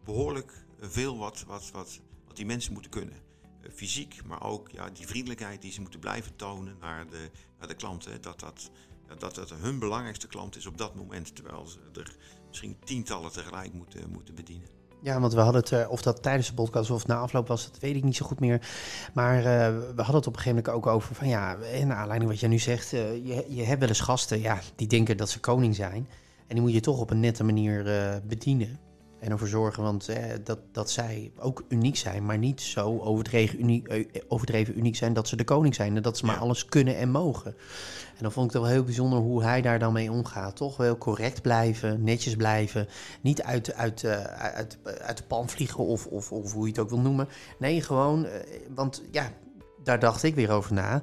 behoorlijk 0.05 0.65
veel 0.81 1.19
wat, 1.19 1.45
wat, 1.47 1.71
wat, 1.71 2.01
wat 2.27 2.37
die 2.37 2.47
mensen 2.47 2.73
moeten 2.73 2.91
kunnen. 2.91 3.29
Fysiek, 3.75 4.25
maar 4.25 4.43
ook 4.43 4.69
ja, 4.71 4.91
die 4.91 5.07
vriendelijkheid 5.07 5.63
die 5.63 5.73
ze 5.73 5.81
moeten 5.81 6.01
blijven 6.01 6.37
tonen 6.37 6.77
naar 6.81 7.07
de, 7.07 7.31
naar 7.59 7.69
de 7.69 7.75
klanten. 7.75 8.23
Dat 8.23 8.41
dat, 8.41 8.71
dat 9.19 9.35
dat 9.35 9.51
hun 9.51 9.79
belangrijkste 9.79 10.27
klant 10.27 10.57
is 10.57 10.67
op 10.67 10.79
dat 10.79 10.95
moment. 10.95 11.35
Terwijl 11.35 11.67
ze 11.67 11.79
er 12.01 12.17
misschien 12.49 12.77
tientallen 12.85 13.33
tegelijk 13.33 13.73
moeten, 13.73 14.11
moeten 14.11 14.35
bedienen. 14.35 14.69
Ja, 15.03 15.21
want 15.21 15.33
we 15.33 15.41
hadden 15.41 15.61
het, 15.61 15.71
uh, 15.71 15.91
of 15.91 16.03
dat 16.03 16.23
tijdens 16.23 16.47
de 16.47 16.55
podcast 16.55 16.91
of 16.91 17.07
na 17.07 17.17
afloop 17.17 17.49
was, 17.49 17.65
dat 17.65 17.79
weet 17.79 17.97
ik 17.97 18.05
niet 18.05 18.17
zo 18.17 18.27
goed 18.27 18.41
meer. 18.41 18.69
Maar 19.15 19.37
uh, 19.37 19.45
we 19.45 20.03
hadden 20.03 20.15
het 20.15 20.27
op 20.27 20.35
een 20.37 20.41
gegeven 20.41 20.63
moment 20.65 20.69
ook 20.69 20.87
over 20.87 21.15
van 21.15 21.29
ja, 21.29 21.57
naar 21.85 21.97
aanleiding 21.97 22.31
wat 22.31 22.41
jij 22.41 22.49
nu 22.49 22.59
zegt, 22.59 22.93
uh, 22.93 23.15
je, 23.15 23.45
je 23.49 23.63
hebt 23.63 23.81
wel 23.81 23.89
eens 23.89 24.01
gasten 24.01 24.41
ja, 24.41 24.61
die 24.77 24.87
denken 24.87 25.17
dat 25.17 25.31
ze 25.31 25.41
koning 25.41 25.75
zijn. 25.75 26.09
En 26.47 26.55
die 26.57 26.61
moet 26.61 26.73
je 26.73 26.81
toch 26.81 27.01
op 27.01 27.11
een 27.11 27.21
nette 27.21 27.45
manier 27.45 27.85
bedienen. 28.27 28.79
En 29.21 29.31
ervoor 29.31 29.49
zorgen 29.49 29.83
want, 29.83 30.09
eh, 30.09 30.25
dat, 30.45 30.59
dat 30.73 30.91
zij 30.91 31.33
ook 31.39 31.65
uniek 31.69 31.97
zijn, 31.97 32.27
maar 32.27 32.39
niet 32.39 32.61
zo 32.61 32.99
overdreven 32.99 33.61
uniek, 33.61 33.89
eh, 33.89 34.23
overdreven 34.29 34.79
uniek 34.79 34.97
zijn 34.97 35.13
dat 35.13 35.29
ze 35.29 35.37
de 35.37 35.45
koning 35.45 35.75
zijn. 35.75 35.97
En 35.97 36.03
dat 36.03 36.19
ze 36.19 36.27
maar 36.27 36.39
alles 36.39 36.65
kunnen 36.65 36.97
en 36.97 37.11
mogen. 37.11 37.55
En 38.17 38.23
dan 38.27 38.33
vond 38.33 38.47
ik 38.47 38.53
het 38.53 38.63
wel 38.63 38.71
heel 38.71 38.85
bijzonder 38.85 39.19
hoe 39.19 39.43
hij 39.43 39.63
daar 39.63 39.79
dan 39.79 39.93
mee 39.93 40.11
omgaat. 40.11 40.57
Toch 40.57 40.77
wel 40.77 40.99
correct 40.99 41.43
blijven, 41.43 42.03
netjes 42.05 42.37
blijven. 42.37 42.89
Niet 43.21 43.43
uit, 43.43 43.75
uit, 43.75 44.03
uh, 44.03 44.23
uit, 44.23 44.79
uit 45.01 45.17
de 45.17 45.25
pan 45.25 45.49
vliegen 45.49 45.85
of, 45.85 46.07
of, 46.07 46.33
of 46.33 46.53
hoe 46.53 46.63
je 46.63 46.71
het 46.71 46.81
ook 46.81 46.91
wil 46.91 47.01
noemen. 47.01 47.29
Nee, 47.59 47.83
gewoon, 47.83 48.25
uh, 48.25 48.31
want 48.75 49.03
ja, 49.11 49.33
daar 49.83 49.99
dacht 49.99 50.23
ik 50.23 50.35
weer 50.35 50.51
over 50.51 50.75
na. 50.75 51.03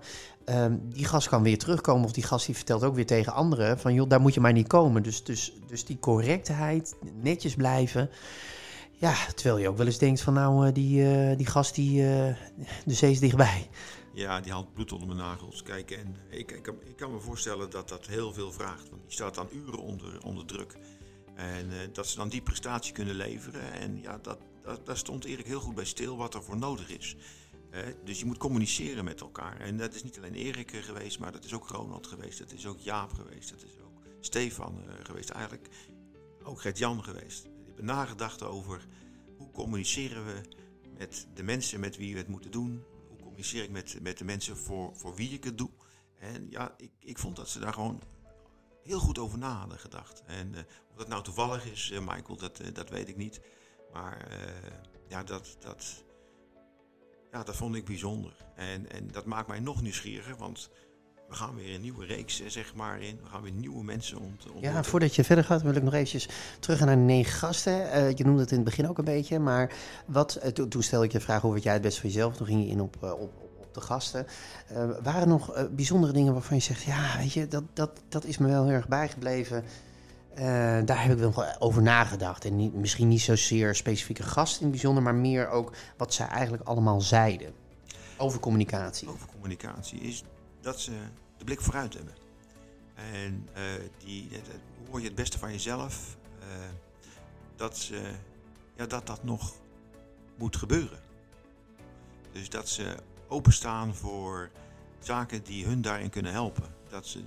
Um, 0.49 0.89
die 0.89 1.05
gast 1.05 1.27
kan 1.27 1.43
weer 1.43 1.57
terugkomen 1.57 2.05
of 2.05 2.11
die 2.11 2.23
gast 2.23 2.45
die 2.45 2.55
vertelt 2.55 2.83
ook 2.83 2.95
weer 2.95 3.05
tegen 3.05 3.33
anderen 3.33 3.79
van 3.79 3.93
joh, 3.93 4.09
daar 4.09 4.21
moet 4.21 4.33
je 4.33 4.39
maar 4.39 4.53
niet 4.53 4.67
komen. 4.67 5.03
Dus, 5.03 5.23
dus, 5.23 5.53
dus 5.67 5.85
die 5.85 5.99
correctheid, 5.99 6.95
netjes 7.21 7.55
blijven. 7.55 8.09
Ja, 8.91 9.15
terwijl 9.35 9.57
je 9.57 9.69
ook 9.69 9.77
wel 9.77 9.85
eens 9.85 9.97
denkt 9.97 10.21
van 10.21 10.33
nou, 10.33 10.67
uh, 10.67 10.73
die, 10.73 11.01
uh, 11.01 11.37
die 11.37 11.45
gast 11.45 11.75
die, 11.75 12.01
uh, 12.01 12.07
de 12.85 12.93
zee 12.93 13.11
is 13.11 13.19
dichtbij. 13.19 13.69
Ja, 14.13 14.41
die 14.41 14.51
haalt 14.51 14.73
bloed 14.73 14.91
onder 14.91 15.07
mijn 15.07 15.19
nagels. 15.19 15.63
Kijk, 15.63 15.91
en 15.91 16.15
ik, 16.29 16.51
ik, 16.51 16.95
kan, 16.95 17.11
me 17.11 17.19
voorstellen 17.19 17.69
dat 17.69 17.89
dat 17.89 18.05
heel 18.05 18.33
veel 18.33 18.51
vraagt. 18.51 18.89
Want 18.89 19.01
staat 19.07 19.35
dan 19.35 19.47
uren 19.51 19.79
onder, 19.79 20.23
onder 20.23 20.45
druk. 20.45 20.77
En 21.35 21.69
dat 21.93 22.07
ze 22.07 22.17
dan 22.17 22.29
die 22.29 22.41
prestatie 22.41 22.93
kunnen 22.93 23.15
leveren. 23.15 23.73
En 23.73 24.01
ja, 24.01 24.19
dat, 24.21 24.37
dat, 24.63 24.85
daar 24.85 24.97
stond 24.97 25.25
Erik 25.25 25.45
heel 25.45 25.59
goed 25.59 25.75
bij 25.75 25.85
stil 25.85 26.17
wat 26.17 26.33
er 26.33 26.43
voor 26.43 26.57
nodig 26.57 26.89
is 26.89 27.15
dus 28.03 28.19
je 28.19 28.25
moet 28.25 28.37
communiceren 28.37 29.03
met 29.03 29.21
elkaar. 29.21 29.59
En 29.59 29.77
dat 29.77 29.93
is 29.93 30.03
niet 30.03 30.17
alleen 30.17 30.33
Erik 30.33 30.73
eh, 30.73 30.81
geweest, 30.81 31.19
maar 31.19 31.31
dat 31.31 31.43
is 31.43 31.53
ook 31.53 31.69
Ronald 31.69 32.07
geweest. 32.07 32.39
Dat 32.39 32.51
is 32.51 32.65
ook 32.65 32.79
Jaap 32.79 33.13
geweest. 33.13 33.49
Dat 33.49 33.63
is 33.63 33.79
ook 33.81 34.01
Stefan 34.19 34.83
uh, 34.87 34.93
geweest. 35.03 35.29
Eigenlijk 35.29 35.69
ook 36.43 36.61
Gert-Jan 36.61 37.03
geweest. 37.03 37.45
Ik 37.45 37.75
heb 37.75 37.81
nagedacht 37.81 38.43
over 38.43 38.87
hoe 39.37 39.51
communiceren 39.51 40.25
we 40.25 40.41
met 40.97 41.27
de 41.33 41.43
mensen 41.43 41.79
met 41.79 41.97
wie 41.97 42.13
we 42.13 42.19
het 42.19 42.27
moeten 42.27 42.51
doen. 42.51 42.83
Hoe 43.07 43.19
communiceer 43.19 43.63
ik 43.63 43.69
met, 43.69 43.97
met 44.01 44.17
de 44.17 44.25
mensen 44.25 44.57
voor, 44.57 44.95
voor 44.95 45.15
wie 45.15 45.29
ik 45.29 45.43
het 45.43 45.57
doe. 45.57 45.69
En 46.19 46.47
ja, 46.49 46.73
ik, 46.77 46.91
ik 46.99 47.17
vond 47.17 47.35
dat 47.35 47.49
ze 47.49 47.59
daar 47.59 47.73
gewoon 47.73 48.01
heel 48.83 48.99
goed 48.99 49.17
over 49.17 49.37
na 49.37 49.53
hadden 49.53 49.79
gedacht. 49.79 50.23
En 50.25 50.53
uh, 50.53 50.59
of 50.91 50.97
dat 50.97 51.07
nou 51.07 51.23
toevallig 51.23 51.65
is, 51.65 51.89
Michael, 51.89 52.37
dat, 52.37 52.61
dat 52.73 52.89
weet 52.89 53.09
ik 53.09 53.17
niet. 53.17 53.41
Maar 53.93 54.27
ja, 55.07 55.23
dat, 55.23 55.55
dat, 55.59 56.05
ja, 57.31 57.43
dat 57.43 57.55
vond 57.55 57.75
ik 57.75 57.85
bijzonder. 57.85 58.45
En, 58.55 58.91
en 58.91 59.07
dat 59.11 59.25
maakt 59.25 59.47
mij 59.47 59.59
nog 59.59 59.81
nieuwsgieriger, 59.81 60.35
want 60.37 60.69
we 61.27 61.35
gaan 61.35 61.55
weer 61.55 61.75
een 61.75 61.81
nieuwe 61.81 62.05
reeks 62.05 62.41
eh, 62.41 62.49
zeg 62.49 62.75
maar 62.75 63.01
in. 63.01 63.19
We 63.23 63.29
gaan 63.29 63.41
weer 63.41 63.51
nieuwe 63.51 63.83
mensen 63.83 64.19
ontmoeten. 64.19 64.61
Ja, 64.61 64.83
voordat 64.83 65.15
je 65.15 65.23
verder 65.23 65.43
gaat 65.43 65.61
wil 65.61 65.75
ik 65.75 65.83
nog 65.83 65.93
eventjes 65.93 66.29
terug 66.59 66.79
naar 66.79 66.95
de 66.95 67.01
negen 67.01 67.33
gasten. 67.33 67.73
Uh, 67.73 68.11
je 68.11 68.23
noemde 68.23 68.41
het 68.41 68.51
in 68.51 68.55
het 68.55 68.65
begin 68.65 68.87
ook 68.89 68.97
een 68.97 69.05
beetje, 69.05 69.39
maar 69.39 69.73
wat, 70.05 70.39
uh, 70.43 70.49
toen 70.49 70.83
stel 70.83 71.03
ik 71.03 71.11
je 71.11 71.17
de 71.17 71.23
vraag 71.23 71.41
hoe 71.41 71.53
wat 71.53 71.63
jij 71.63 71.73
het 71.73 71.81
best 71.81 71.99
voor 71.99 72.09
jezelf. 72.09 72.35
Toen 72.35 72.47
ging 72.47 72.63
je 72.63 72.69
in 72.69 72.81
op, 72.81 72.97
uh, 73.03 73.11
op, 73.11 73.31
op 73.57 73.73
de 73.73 73.81
gasten. 73.81 74.27
waren 75.03 75.21
er 75.21 75.27
nog 75.27 75.69
bijzondere 75.71 76.13
dingen 76.13 76.33
waarvan 76.33 76.57
je 76.57 76.63
zegt, 76.63 76.83
ja, 76.83 77.17
weet 77.17 77.33
je, 77.33 77.47
dat, 77.47 77.63
dat, 77.73 78.01
dat 78.09 78.23
is 78.23 78.37
me 78.37 78.47
wel 78.47 78.63
heel 78.63 78.73
erg 78.73 78.87
bijgebleven. 78.87 79.63
Uh, 80.37 80.43
daar 80.85 81.03
heb 81.03 81.11
ik 81.11 81.17
wel 81.17 81.59
over 81.59 81.81
nagedacht. 81.81 82.45
En 82.45 82.79
misschien 82.79 83.07
niet 83.07 83.21
zozeer 83.21 83.75
specifieke 83.75 84.23
gasten 84.23 84.59
in 84.59 84.63
het 84.67 84.71
bijzonder, 84.71 85.03
maar 85.03 85.15
meer 85.15 85.49
ook 85.49 85.73
wat 85.97 86.13
zij 86.13 86.27
eigenlijk 86.27 86.63
allemaal 86.63 87.01
zeiden. 87.01 87.53
Over 88.17 88.39
communicatie. 88.39 89.09
Over 89.09 89.27
communicatie 89.27 89.99
is 89.99 90.23
dat 90.61 90.79
ze 90.79 90.91
de 91.37 91.43
blik 91.43 91.61
vooruit 91.61 91.93
hebben. 91.93 92.13
En 92.95 93.47
uh, 93.57 93.63
die, 94.05 94.29
dat, 94.29 94.39
hoor 94.89 94.99
je 94.99 95.05
het 95.05 95.15
beste 95.15 95.39
van 95.39 95.51
jezelf? 95.51 96.17
Uh, 96.39 96.45
dat, 97.55 97.77
ze, 97.77 98.11
ja, 98.75 98.85
dat 98.85 99.07
dat 99.07 99.23
nog 99.23 99.53
moet 100.35 100.55
gebeuren. 100.55 100.99
Dus 102.31 102.49
dat 102.49 102.69
ze 102.69 102.95
openstaan 103.27 103.95
voor 103.95 104.49
zaken 104.99 105.43
die 105.43 105.65
hun 105.65 105.81
daarin 105.81 106.09
kunnen 106.09 106.31
helpen. 106.31 106.63
Dat 106.89 107.07
ze 107.07 107.23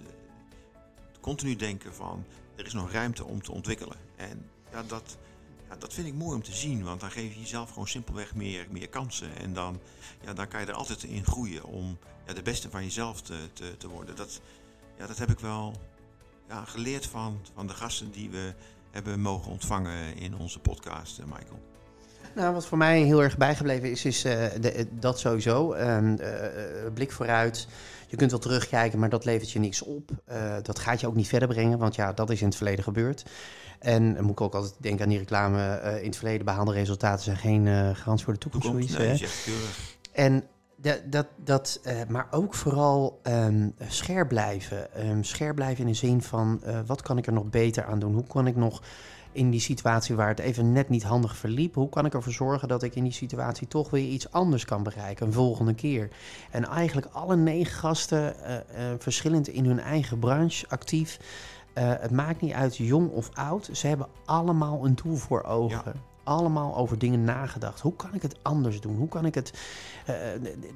continu 1.21 1.57
denken 1.57 1.95
van 1.95 2.25
er 2.61 2.67
is 2.67 2.73
nog 2.73 2.93
ruimte 2.93 3.25
om 3.25 3.43
te 3.43 3.53
ontwikkelen. 3.53 3.97
En 4.17 4.51
ja, 4.73 4.83
dat, 4.83 5.19
ja, 5.69 5.77
dat 5.77 5.95
vind 5.95 6.07
ik 6.07 6.15
mooi 6.15 6.35
om 6.35 6.43
te 6.43 6.53
zien, 6.53 6.85
want 6.85 7.01
dan 7.01 7.11
geef 7.11 7.35
je 7.35 7.41
jezelf 7.41 7.69
gewoon 7.69 7.89
simpelweg 7.89 8.35
meer, 8.35 8.67
meer 8.71 8.89
kansen. 8.89 9.37
En 9.37 9.53
dan, 9.53 9.81
ja, 10.25 10.33
dan 10.33 10.49
kan 10.49 10.61
je 10.61 10.67
er 10.67 10.73
altijd 10.73 11.03
in 11.03 11.25
groeien 11.25 11.65
om 11.65 11.99
ja, 12.27 12.33
de 12.33 12.43
beste 12.43 12.71
van 12.71 12.83
jezelf 12.83 13.23
te, 13.23 13.49
te, 13.53 13.77
te 13.77 13.89
worden. 13.89 14.17
Dat, 14.17 14.41
ja, 14.99 15.07
dat 15.07 15.19
heb 15.19 15.31
ik 15.31 15.39
wel 15.39 15.81
ja, 16.49 16.65
geleerd 16.65 17.07
van, 17.07 17.41
van 17.55 17.67
de 17.67 17.75
gasten 17.75 18.11
die 18.11 18.31
we 18.31 18.55
hebben 18.91 19.21
mogen 19.21 19.51
ontvangen 19.51 20.17
in 20.17 20.37
onze 20.37 20.59
podcast, 20.59 21.19
eh, 21.19 21.25
Michael. 21.25 21.63
Nou, 22.35 22.55
wat 22.55 22.67
voor 22.67 22.79
mij 22.79 23.03
heel 23.03 23.23
erg 23.23 23.37
bijgebleven 23.37 23.91
is, 23.91 24.05
is 24.05 24.25
uh, 24.25 24.33
de, 24.61 24.87
dat 24.91 25.19
sowieso. 25.19 25.75
Uh, 25.75 26.15
blik 26.95 27.13
vooruit. 27.13 27.67
Je 28.07 28.17
kunt 28.17 28.31
wel 28.31 28.41
terugkijken, 28.41 28.99
maar 28.99 29.09
dat 29.09 29.25
levert 29.25 29.51
je 29.51 29.59
niks 29.59 29.83
op. 29.83 30.11
dat 30.63 30.79
gaat 30.79 31.01
je 31.01 31.07
ook 31.07 31.15
niet 31.15 31.29
verder 31.29 31.49
brengen, 31.49 31.79
want 31.79 31.95
ja, 31.95 32.13
dat 32.13 32.31
is 32.31 32.41
in 32.41 32.47
het 32.47 32.57
verleden 32.57 32.85
gebeurd. 32.85 33.25
En 33.79 34.15
dan 34.15 34.23
moet 34.23 34.33
ik 34.33 34.41
ook 34.41 34.55
altijd 34.55 34.75
denken 34.79 35.03
aan 35.03 35.09
die 35.09 35.19
reclame. 35.19 35.81
in 36.01 36.07
het 36.07 36.17
verleden 36.17 36.45
behaalde 36.45 36.73
resultaten 36.73 37.25
zijn 37.25 37.37
geen 37.37 37.97
garantie 37.97 38.25
voor 38.25 38.35
de 38.35 38.41
toekomst. 38.41 38.67
toekomst 38.67 38.99
nee, 38.99 39.29
en 40.13 40.45
dat, 40.77 41.01
dat, 41.07 41.27
dat 41.37 41.81
maar 42.09 42.27
ook 42.31 42.55
vooral 42.55 43.21
um, 43.23 43.75
scherp 43.89 44.29
blijven. 44.29 45.09
Um, 45.09 45.25
scherp 45.25 45.55
blijven 45.55 45.85
in 45.85 45.91
de 45.91 45.97
zin 45.97 46.23
van, 46.23 46.63
wat 46.87 47.03
kan 47.03 47.19
ik 47.19 47.27
er 47.27 47.33
nog 47.33 47.51
beter 47.51 47.85
aan 47.85 47.99
doen? 47.99 48.15
Hoe 48.15 48.27
kan 48.27 48.47
ik 48.47 48.57
nog 48.57 48.83
in 49.33 49.51
die 49.51 49.61
situatie 49.61 50.15
waar 50.15 50.29
het 50.29 50.39
even 50.39 50.73
net 50.73 50.89
niet 50.89 51.03
handig 51.03 51.37
verliep, 51.37 51.75
hoe 51.75 51.89
kan 51.89 52.07
ik 52.07 52.15
ervoor 52.15 52.33
zorgen 52.33 52.69
dat 52.69 52.83
ik 52.83 52.95
in 52.95 53.05
die 53.05 53.13
situatie 53.13 53.69
toch 53.69 53.91
weer 53.91 54.09
iets 54.09 54.31
anders 54.31 54.65
kan 54.65 54.83
bereiken, 54.83 55.27
een 55.27 55.33
volgende 55.33 55.75
keer? 55.75 56.09
En 56.51 56.65
eigenlijk 56.65 57.09
alle 57.13 57.37
negen 57.37 57.75
gasten, 57.75 58.35
uh, 58.43 58.55
uh, 58.55 58.61
verschillend 58.99 59.49
in 59.49 59.65
hun 59.65 59.81
eigen 59.81 60.19
branche, 60.19 60.69
actief. 60.69 61.19
Uh, 61.75 61.93
het 61.99 62.11
maakt 62.11 62.41
niet 62.41 62.53
uit 62.53 62.77
jong 62.77 63.11
of 63.11 63.31
oud, 63.35 63.69
ze 63.73 63.87
hebben 63.87 64.09
allemaal 64.25 64.85
een 64.85 64.95
doel 64.95 65.17
voor 65.17 65.43
ogen. 65.43 66.10
Allemaal 66.23 66.77
over 66.77 66.99
dingen 66.99 67.25
nagedacht. 67.25 67.81
Hoe 67.81 67.97
kan 67.97 68.15
ik 68.15 68.23
het 68.23 68.37
anders 68.43 68.81
doen? 68.81 68.97
Hoe 68.97 69.09
kan 69.09 69.25
ik 69.25 69.35
het 69.35 69.53
uh, 70.09 70.17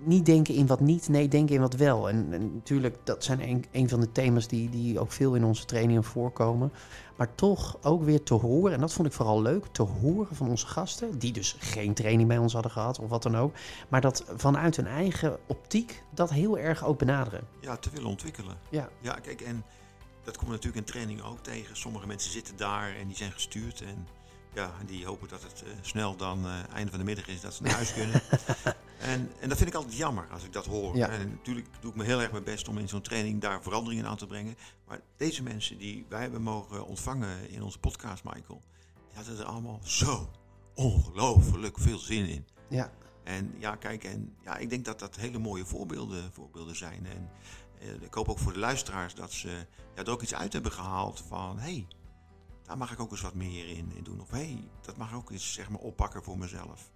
niet 0.05 0.27
denken 0.27 0.55
in 0.55 0.67
wat 0.67 0.81
niet, 0.81 1.09
nee, 1.09 1.29
denken 1.29 1.55
in 1.55 1.61
wat 1.61 1.75
wel? 1.75 2.09
En, 2.09 2.33
en 2.33 2.55
natuurlijk, 2.55 2.97
dat 3.05 3.25
zijn 3.25 3.43
een, 3.43 3.65
een 3.73 3.89
van 3.89 4.01
de 4.01 4.13
thema's 4.13 4.49
die, 4.49 4.71
die 4.71 5.01
ook 5.01 5.13
veel 5.13 5.35
in 5.35 5.45
onze 5.45 5.65
trainingen 5.65 6.05
voorkomen. 6.05 6.73
Maar 7.17 7.35
toch 7.35 7.79
ook 7.83 8.03
weer 8.03 8.23
te 8.23 8.35
horen, 8.35 8.73
en 8.73 8.81
dat 8.81 8.93
vond 8.93 9.09
ik 9.09 9.15
vooral 9.15 9.43
leuk, 9.43 9.67
te 9.73 9.83
horen 9.83 10.37
van 10.37 10.49
onze 10.49 10.67
gasten, 10.67 11.19
die 11.19 11.33
dus 11.33 11.57
geen 11.59 11.95
training 11.95 12.29
bij 12.29 12.39
ons 12.39 12.53
hadden 12.53 12.71
gehad 12.71 12.99
of 12.99 13.09
wat 13.09 13.23
dan 13.23 13.37
ook, 13.37 13.55
maar 13.89 14.01
dat 14.01 14.25
vanuit 14.37 14.77
hun 14.77 14.87
eigen 14.87 15.39
optiek 15.47 16.03
dat 16.11 16.31
heel 16.31 16.59
erg 16.59 16.85
ook 16.85 16.99
benaderen. 16.99 17.47
Ja, 17.61 17.77
te 17.77 17.91
willen 17.91 18.09
ontwikkelen. 18.09 18.57
Ja, 18.71 18.89
ja 19.01 19.13
kijk, 19.13 19.41
en 19.41 19.65
dat 20.25 20.37
komt 20.37 20.51
natuurlijk 20.51 20.77
in 20.87 20.93
training 20.93 21.23
ook 21.23 21.39
tegen. 21.43 21.77
Sommige 21.77 22.07
mensen 22.07 22.31
zitten 22.31 22.57
daar 22.57 22.97
en 22.97 23.07
die 23.07 23.17
zijn 23.17 23.33
gestuurd 23.33 23.81
en 23.81 24.07
ja, 24.55 24.73
die 24.87 25.07
hopen 25.07 25.29
dat 25.29 25.43
het 25.43 25.63
uh, 25.67 25.73
snel 25.81 26.17
dan 26.17 26.47
uh, 26.47 26.69
einde 26.73 26.91
van 26.91 26.99
de 26.99 27.05
middag 27.05 27.27
is, 27.27 27.41
dat 27.41 27.55
ze 27.55 27.63
naar 27.63 27.73
huis 27.73 27.93
kunnen. 27.93 28.23
en, 29.13 29.31
en 29.41 29.49
dat 29.49 29.57
vind 29.59 29.69
ik 29.69 29.75
altijd 29.75 29.97
jammer 29.97 30.27
als 30.31 30.45
ik 30.45 30.53
dat 30.53 30.67
hoor. 30.67 30.97
Ja. 30.97 31.09
En 31.09 31.29
natuurlijk 31.29 31.67
doe 31.81 31.91
ik 31.91 31.97
me 31.97 32.05
heel 32.05 32.23
erg 32.23 32.31
mijn 32.31 32.45
best 32.45 32.69
om 32.69 32.79
in 32.79 32.89
zo'n 32.89 33.03
training 33.03 33.41
daar 33.41 33.63
veranderingen 33.63 34.07
aan 34.07 34.17
te 34.17 34.27
brengen. 34.27 34.57
Maar 34.87 35.01
deze 35.17 35.43
mensen 35.43 35.79
die 35.79 36.07
wij 36.09 36.21
hebben 36.21 36.43
mogen 36.43 36.87
ontvangen 36.87 37.51
in 37.51 37.63
onze 37.63 37.79
podcast, 37.79 38.25
Michael, 38.25 38.63
die 39.09 39.17
hadden 39.17 39.39
er 39.39 39.45
allemaal 39.45 39.81
zo 39.83 40.31
ongelooflijk 40.75 41.79
veel 41.79 41.99
zin 41.99 42.29
in. 42.29 42.47
ja, 42.69 42.93
En 43.25 43.55
ja, 43.59 43.77
kijk, 43.77 44.05
en 44.05 44.37
ja, 44.43 44.57
ik 44.57 44.71
denk 44.71 44.85
dat 44.85 44.99
dat 44.99 45.17
hele 45.17 45.39
mooie 45.39 45.65
voorbeelden, 45.65 46.33
voorbeelden 46.33 46.77
zijn. 46.77 47.07
En 47.07 47.31
eh, 47.81 48.03
ik 48.03 48.15
hoop 48.15 48.29
ook 48.29 48.39
voor 48.39 48.53
de 48.53 48.59
luisteraars 48.59 49.15
dat 49.15 49.33
ze 49.33 49.67
ja, 49.95 50.03
er 50.03 50.11
ook 50.11 50.23
iets 50.23 50.35
uit 50.35 50.53
hebben 50.53 50.73
gehaald 50.73 51.25
van... 51.29 51.59
hey, 51.59 51.87
daar 52.67 52.79
mag 52.79 52.93
ik 52.93 53.01
ook 53.01 53.11
eens 53.11 53.21
wat 53.21 53.35
meer 53.35 53.69
in, 53.69 53.93
in 53.95 54.03
doen. 54.03 54.21
Of 54.21 54.31
hey, 54.31 54.69
dat 54.81 54.97
mag 54.97 55.11
ik 55.11 55.17
ook 55.17 55.31
eens 55.31 55.53
zeg 55.53 55.71
maar, 55.71 55.81
oppakken 55.81 56.23
voor 56.23 56.39
mezelf. 56.39 56.91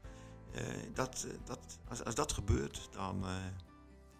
Eh, 0.52 0.62
dat, 0.94 1.26
eh, 1.28 1.35
dat, 1.44 1.59
als, 1.88 2.04
als 2.04 2.14
dat 2.14 2.33
gebeurt, 2.33 2.88
dan... 2.92 3.24
eh, 3.24 3.31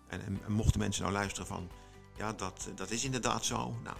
en, 0.09 0.21
en, 0.25 0.39
en 0.47 0.53
mochten 0.53 0.81
mensen 0.81 1.03
nou 1.03 1.15
luisteren 1.15 1.47
van... 1.47 1.69
Ja, 2.17 2.33
dat, 2.33 2.69
dat 2.75 2.91
is 2.91 3.05
inderdaad 3.05 3.45
zo. 3.45 3.77
Nou, 3.83 3.97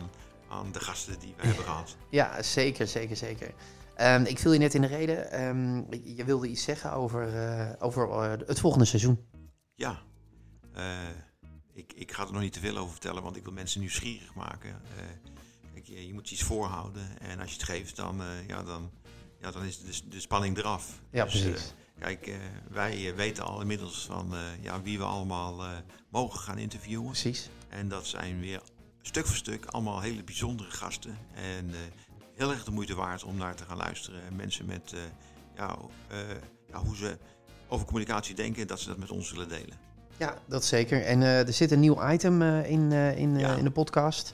aan 0.50 0.72
de 0.72 0.80
gasten 0.80 1.20
die 1.20 1.34
we 1.38 1.44
hebben 1.48 1.64
gehad. 1.66 1.96
ja, 2.10 2.42
zeker, 2.42 2.88
zeker, 2.88 3.16
zeker. 3.16 3.52
Ehm, 3.96 4.24
ik 4.24 4.40
viel 4.40 4.54
je 4.54 4.60
net 4.60 4.74
in 4.74 4.82
de 4.82 4.88
reden. 4.88 5.32
Ehm, 5.32 5.76
je 6.16 6.24
wilde 6.26 6.48
iets 6.48 6.64
zeggen 6.64 6.92
over, 6.92 7.30
over 7.80 8.10
het 8.48 8.60
volgende 8.60 8.86
seizoen. 8.86 9.26
Ja, 9.76 10.00
ik, 11.74 11.94
ik 11.96 12.12
ga 12.12 12.26
er 12.26 12.32
nog 12.34 12.42
niet 12.42 12.54
te 12.54 12.60
veel 12.60 12.78
over 12.78 12.92
vertellen, 12.92 13.24
want 13.24 13.36
ik 13.36 13.44
wil 13.44 13.54
mensen 13.54 13.80
nieuwsgierig 13.80 14.34
maken. 14.34 14.82
Kijk, 15.74 15.86
je, 15.86 16.08
je 16.08 16.14
moet 16.14 16.32
iets 16.32 16.44
voorhouden 16.44 17.20
en 17.20 17.40
als 17.40 17.50
je 17.50 17.56
het 17.56 17.66
geeft, 17.66 17.96
dan, 17.96 18.22
ja, 18.48 18.64
dan, 18.64 18.92
ja, 19.42 19.52
dan 19.52 19.64
is 19.64 19.80
de, 19.82 20.08
de 20.10 20.20
spanning 20.20 20.58
eraf. 20.58 21.02
Ja, 21.12 21.24
Dus, 21.24 21.42
precies. 21.42 21.74
eh, 21.98 22.02
kijk, 22.04 22.28
eh, 22.28 22.36
wij 22.70 23.08
eh, 23.10 23.16
weten 23.16 23.44
al 23.44 23.62
inmiddels 23.62 24.06
van 24.06 24.34
ja, 24.62 24.82
wie 24.82 24.98
we 24.98 25.04
allemaal 25.04 25.62
mogen 26.10 26.40
gaan 26.40 26.58
interviewen. 26.58 27.06
Precies. 27.06 27.50
En 27.70 27.88
dat 27.88 28.08
zijn 28.08 28.40
weer 28.40 28.62
stuk 29.02 29.26
voor 29.26 29.36
stuk 29.36 29.66
allemaal 29.66 30.02
hele 30.02 30.24
bijzondere 30.24 30.72
gasten. 30.72 31.18
En 31.34 31.70
heel 32.36 32.52
erg 32.52 32.64
de 32.64 32.72
moeite 32.72 32.96
waard 32.96 33.24
om 33.24 33.38
naar 33.38 33.56
te 33.56 33.64
gaan 33.68 33.78
luisteren. 33.78 34.22
En 34.26 34.36
mensen 34.36 34.66
met 34.66 34.94
ja, 35.56 35.78
ja, 36.72 36.80
hoe 36.84 36.96
ze 36.96 37.18
over 37.68 37.86
communicatie 37.86 38.36
denken, 38.36 38.68
dat 38.68 38.80
ze 38.80 38.88
dat 38.88 38.98
met 38.98 39.12
ons 39.12 39.32
willen 39.32 39.50
delen. 39.50 39.78
Ja, 40.18 40.38
dat 40.48 40.66
zeker. 40.66 41.06
En 41.06 41.22
er 41.22 41.54
zit 41.54 41.72
een 41.72 41.80
nieuw 41.80 42.10
item 42.12 42.42
in, 42.42 42.92
in, 42.92 43.40
Ja. 43.40 43.56
in 43.56 43.64
de 43.64 43.72
podcast. 43.72 44.34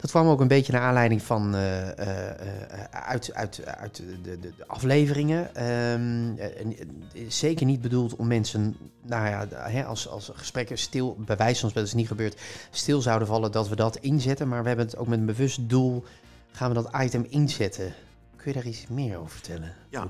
Dat 0.00 0.10
kwam 0.10 0.28
ook 0.28 0.40
een 0.40 0.48
beetje 0.48 0.72
naar 0.72 0.82
aanleiding 0.82 1.22
van 1.22 1.54
eh, 1.54 1.98
eh, 1.98 2.30
eh, 2.70 2.84
uit, 2.90 3.34
uit, 3.34 3.66
uit 3.66 3.96
de, 3.96 4.20
de, 4.22 4.40
de 4.40 4.66
afleveringen. 4.66 5.54
Ehm, 5.54 6.36
eh, 6.36 6.60
eh, 6.60 6.86
zeker 7.28 7.66
niet 7.66 7.80
bedoeld 7.80 8.16
om 8.16 8.26
mensen, 8.26 8.76
nou 9.02 9.28
ja, 9.28 9.46
hè, 9.70 9.84
als, 9.84 10.08
als 10.08 10.30
gesprekken 10.34 10.78
stil, 10.78 11.16
bij 11.18 11.36
wijze 11.36 11.60
van 11.60 11.70
spreken, 11.70 11.74
dat 11.74 11.86
is 11.86 11.94
niet 11.94 12.08
gebeurd, 12.08 12.40
stil 12.70 13.00
zouden 13.00 13.28
vallen 13.28 13.52
dat 13.52 13.68
we 13.68 13.76
dat 13.76 13.96
inzetten. 13.96 14.48
Maar 14.48 14.62
we 14.62 14.68
hebben 14.68 14.86
het 14.86 14.96
ook 14.96 15.06
met 15.06 15.18
een 15.18 15.26
bewust 15.26 15.68
doel, 15.68 16.04
gaan 16.52 16.68
we 16.68 16.82
dat 16.82 17.02
item 17.02 17.26
inzetten. 17.28 17.94
Kun 18.36 18.52
je 18.52 18.58
daar 18.58 18.66
iets 18.66 18.86
meer 18.86 19.18
over 19.18 19.30
vertellen? 19.30 19.74
Ja, 19.90 20.08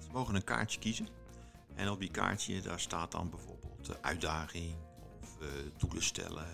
ze 0.00 0.08
mogen 0.12 0.34
een 0.34 0.44
kaartje 0.44 0.78
kiezen. 0.78 1.08
En 1.74 1.90
op 1.90 2.00
die 2.00 2.10
kaartje 2.10 2.60
daar 2.60 2.80
staat 2.80 3.12
dan 3.12 3.30
bijvoorbeeld 3.30 4.02
uitdaging 4.02 4.74
of 5.22 5.36
doelen 5.78 6.02
stellen 6.02 6.46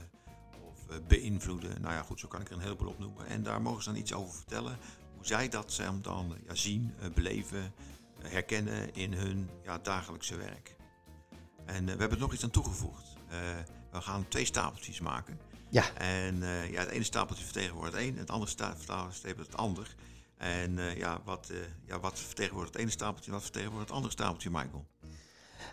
beïnvloeden. 1.09 1.81
Nou 1.81 1.95
ja, 1.95 2.03
goed, 2.03 2.21
zo 2.21 2.29
kan 2.29 2.41
ik 2.41 2.49
er 2.49 2.55
een 2.55 2.63
heleboel 2.63 2.89
op 2.89 2.99
noemen. 2.99 3.27
En 3.27 3.43
daar 3.43 3.63
mogen 3.63 3.83
ze 3.83 3.89
dan 3.89 3.99
iets 3.99 4.13
over 4.13 4.35
vertellen. 4.35 4.79
Hoe 5.15 5.27
zij 5.27 5.49
dat 5.49 5.81
dan 6.03 6.37
ja, 6.47 6.55
zien, 6.55 6.95
eh, 7.01 7.11
beleven, 7.11 7.73
eh, 8.23 8.31
herkennen 8.31 8.95
in 8.95 9.13
hun 9.13 9.51
ja, 9.65 9.79
dagelijkse 9.79 10.37
werk. 10.37 10.77
En 11.65 11.89
eh, 11.89 11.95
we 11.95 12.01
hebben 12.01 12.11
er 12.11 12.19
nog 12.19 12.33
iets 12.33 12.45
aan 12.45 12.51
toegevoegd. 12.51 13.17
We 13.91 14.01
gaan 14.01 14.29
twee 14.29 14.45
stapeltjes 14.45 15.01
maken. 15.01 15.41
Ja. 15.71 15.93
En 15.95 16.37
ja, 16.71 16.81
het 16.81 16.89
ene 16.89 17.05
stapeltje 17.05 17.45
vertegenwoordigt 17.45 17.97
het 17.97 18.05
een, 18.05 18.19
het 18.19 18.31
andere 18.31 18.51
sta- 18.51 18.77
vertegenwoordigt 18.77 19.53
het 19.53 19.57
ander. 19.57 19.95
En 20.37 20.79
ja, 20.97 21.21
wat, 21.25 21.53
ja, 21.85 22.01
wat 22.01 22.19
vertegenwoordigt 22.19 22.75
het 22.75 22.83
ene 22.83 22.93
stapeltje, 22.93 23.31
wat 23.31 23.43
vertegenwoordigt 23.43 23.89
het 23.89 23.97
andere 23.97 24.15
stapeltje, 24.15 24.51
Michael? 24.51 24.87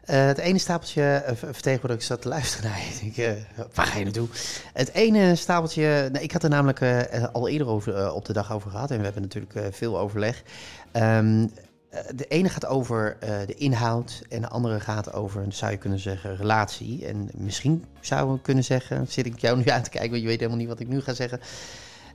Eh, 0.06 0.26
het 0.26 0.38
ene 0.38 0.58
stapeltje 0.58 1.24
uh, 1.26 1.36
vertegenwoordigt, 1.36 2.02
ik 2.02 2.08
zat 2.08 2.22
te 2.22 2.28
luisteren 2.28 2.70
naar 2.70 2.80
je. 2.80 3.06
Ik 3.06 3.18
eh, 3.18 3.32
waar 3.74 3.86
ga 3.86 3.98
je 3.98 4.04
naartoe? 4.04 4.28
Het 4.74 4.94
ene 4.94 5.36
stapeltje, 5.36 6.10
nou, 6.12 6.24
ik 6.24 6.32
had 6.32 6.44
er 6.44 6.50
namelijk 6.50 6.82
eh, 6.82 7.24
al 7.32 7.48
eerder 7.48 7.68
over, 7.68 7.96
eh, 7.96 8.16
op 8.16 8.26
de 8.26 8.34
dag 8.34 8.52
over 8.54 8.72
gehad. 8.72 8.92
En 8.92 8.98
we 8.98 9.04
hebben 9.04 9.22
natuurlijk 9.22 9.56
eh, 9.56 9.64
veel 9.72 10.00
overleg. 10.00 10.44
Ehm, 10.92 11.48
eh, 11.90 12.02
de 12.16 12.26
ene 12.26 12.50
gaat 12.50 12.66
over 12.66 13.18
eh, 13.20 13.38
de 13.46 13.54
inhoud 13.54 14.22
en 14.30 14.42
de 14.42 14.48
andere 14.50 14.80
gaat 14.80 15.14
over, 15.14 15.46
zou 15.50 15.72
je 15.72 15.78
kunnen 15.78 16.00
zeggen, 16.00 16.36
relatie. 16.36 17.06
En 17.06 17.30
misschien 17.34 17.86
zouden 18.00 18.36
we 18.36 18.42
kunnen 18.42 18.64
zeggen, 18.64 19.08
zit 19.08 19.26
ik 19.26 19.40
jou 19.40 19.58
nu 19.58 19.66
aan 19.70 19.84
te 19.84 19.90
kijken, 19.90 20.10
want 20.10 20.22
je 20.22 20.28
weet 20.28 20.40
helemaal 20.40 20.60
niet 20.60 20.68
wat 20.68 20.80
ik 20.80 20.88
nu 20.88 21.02
ga 21.02 21.14
zeggen. 21.14 21.40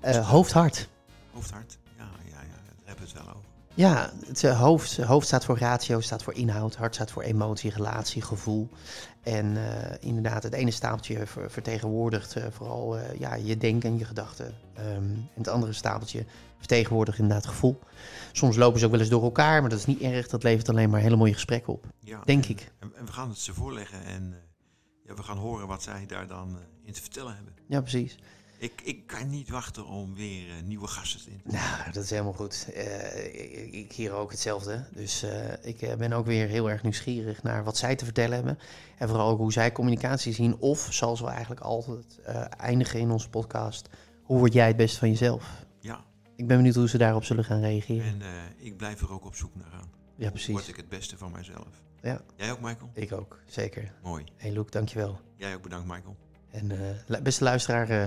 Eh, 0.01 0.29
hoofd-hart. 0.29 0.89
Hoofdhart? 1.33 1.79
Ja, 1.99 2.05
ja, 2.25 2.31
ja, 2.31 2.37
daar 2.41 2.85
hebben 2.85 3.05
we 3.05 3.11
het 3.13 3.25
wel 3.25 3.35
over. 3.35 3.50
Ja, 3.75 4.13
het 4.27 4.45
eh, 4.45 4.61
hoofd, 4.61 4.97
hoofd 4.97 5.27
staat 5.27 5.45
voor 5.45 5.59
ratio, 5.59 6.01
staat 6.01 6.23
voor 6.23 6.35
inhoud, 6.35 6.77
hart 6.77 6.95
staat 6.95 7.11
voor 7.11 7.23
emotie, 7.23 7.71
relatie, 7.71 8.23
gevoel. 8.23 8.69
En 9.23 9.57
eh, 9.57 9.97
inderdaad, 10.01 10.43
het 10.43 10.53
ene 10.53 10.71
stapeltje 10.71 11.27
ver- 11.27 11.51
vertegenwoordigt 11.51 12.37
eh, 12.37 12.45
vooral 12.51 12.99
eh, 12.99 13.19
ja, 13.19 13.35
je 13.35 13.57
denken 13.57 13.91
en 13.91 13.99
je 13.99 14.05
gedachten. 14.05 14.55
Ehm, 14.75 14.87
en 14.89 15.29
het 15.35 15.49
andere 15.49 15.73
stapeltje 15.73 16.25
vertegenwoordigt 16.59 17.19
inderdaad 17.19 17.47
gevoel. 17.47 17.79
Soms 18.33 18.57
lopen 18.57 18.79
ze 18.79 18.85
ook 18.85 18.91
wel 18.91 19.01
eens 19.01 19.09
door 19.09 19.23
elkaar, 19.23 19.61
maar 19.61 19.71
dat 19.71 19.79
is 19.79 19.87
niet 19.87 20.01
erg. 20.01 20.29
Dat 20.29 20.43
levert 20.43 20.69
alleen 20.69 20.91
maar 20.91 21.01
hele 21.01 21.17
mooie 21.17 21.33
gesprekken 21.33 21.73
op, 21.73 21.87
Ja, 21.99 22.21
denk 22.25 22.45
en, 22.45 22.51
ik. 22.51 22.73
En, 22.79 22.93
we 23.07 23.13
gaan 23.13 23.29
het 23.29 23.39
ze 23.39 23.55
voorleggen 23.55 24.05
en 24.05 24.33
eh, 24.33 24.39
ja, 25.05 25.15
we 25.15 25.23
gaan 25.23 25.39
horen 25.39 25.67
wat 25.67 25.83
zij 25.83 26.07
daar 26.07 26.27
dan 26.27 26.49
eh, 26.57 26.87
in 26.87 26.93
te 26.93 27.01
vertellen 27.01 27.35
hebben. 27.35 27.55
Ja, 27.69 27.81
precies. 27.81 28.19
Ik, 28.61 28.81
ik 28.85 29.07
kan 29.07 29.29
niet 29.29 29.49
wachten 29.49 29.87
om 29.87 30.14
weer 30.14 30.49
eh, 30.49 30.62
nieuwe 30.64 30.87
gasten 30.87 31.33
in 31.33 31.40
te 31.44 31.51
Nou, 31.53 31.92
dat 31.92 32.05
is 32.05 32.11
helemaal 32.11 32.33
goed. 32.33 32.68
Eh, 32.75 33.25
ik, 33.25 33.73
ik 33.73 33.92
hier 33.92 34.12
ook 34.12 34.31
hetzelfde. 34.31 34.85
Dus 34.94 35.23
eh, 35.23 35.53
ik 35.62 35.99
ben 35.99 36.12
ook 36.12 36.27
weer 36.27 36.49
heel 36.49 36.70
erg 36.70 36.83
nieuwsgierig 36.83 37.42
naar 37.42 37.64
wat 37.64 37.77
zij 37.77 37.96
te 37.96 38.05
vertellen 38.05 38.35
hebben. 38.35 38.59
En 38.99 39.09
vooral 39.09 39.31
ook 39.31 39.38
hoe 39.38 39.53
zij 39.53 39.73
communicatie 39.73 40.33
zien. 40.33 40.57
Of, 40.59 40.88
zoals 40.90 41.20
we 41.20 41.27
eigenlijk 41.27 41.61
altijd 41.61 42.20
eindigen 42.57 43.01
in 43.01 43.11
onze 43.11 43.29
podcast, 43.29 43.88
hoe 44.23 44.38
word 44.38 44.53
jij 44.53 44.66
het 44.66 44.77
beste 44.77 44.99
van 44.99 45.09
jezelf? 45.09 45.64
Ja, 45.79 46.05
Ik 46.37 46.46
ben 46.46 46.57
benieuwd 46.57 46.75
hoe 46.75 46.88
ze 46.88 46.99
daarop 46.99 47.25
zullen 47.25 47.44
gaan 47.44 47.61
reageren. 47.61 48.05
en 48.05 48.23
ik 48.59 48.77
blijf 48.77 49.01
er 49.01 49.12
ook 49.12 49.25
op 49.25 49.35
zoek 49.35 49.55
naar 49.55 49.73
aan. 49.73 49.90
Ja, 50.14 50.31
Word 50.31 50.33
precies. 50.33 50.68
ik 50.68 50.77
het 50.77 50.88
beste 50.88 51.18
van 51.18 51.33
mijzelf? 51.33 51.68
Ja. 52.03 52.20
Jij 52.37 52.53
ook, 52.53 52.61
Michael? 52.61 52.90
Ik 52.94 53.12
ook, 53.12 53.38
zeker. 53.46 53.92
Mooi. 54.03 54.25
Hey 54.37 54.53
Luke, 54.53 54.70
dankjewel. 54.70 55.20
Jij 55.37 55.55
ook 55.55 55.62
bedankt, 55.62 55.87
Michael. 55.87 56.16
En 56.51 56.71
eh, 56.71 56.79
beste 57.23 57.45
luisteraar, 57.45 57.89
eh, 57.89 58.07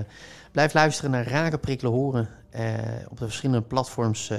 blijf 0.52 0.74
luisteren 0.74 1.12
naar 1.12 1.28
Raken 1.28 1.60
Prikkelen 1.60 1.94
Horen. 1.94 2.30
eh, 2.50 2.74
op 3.10 3.18
de 3.18 3.26
verschillende 3.26 3.68
platforms 3.68 4.32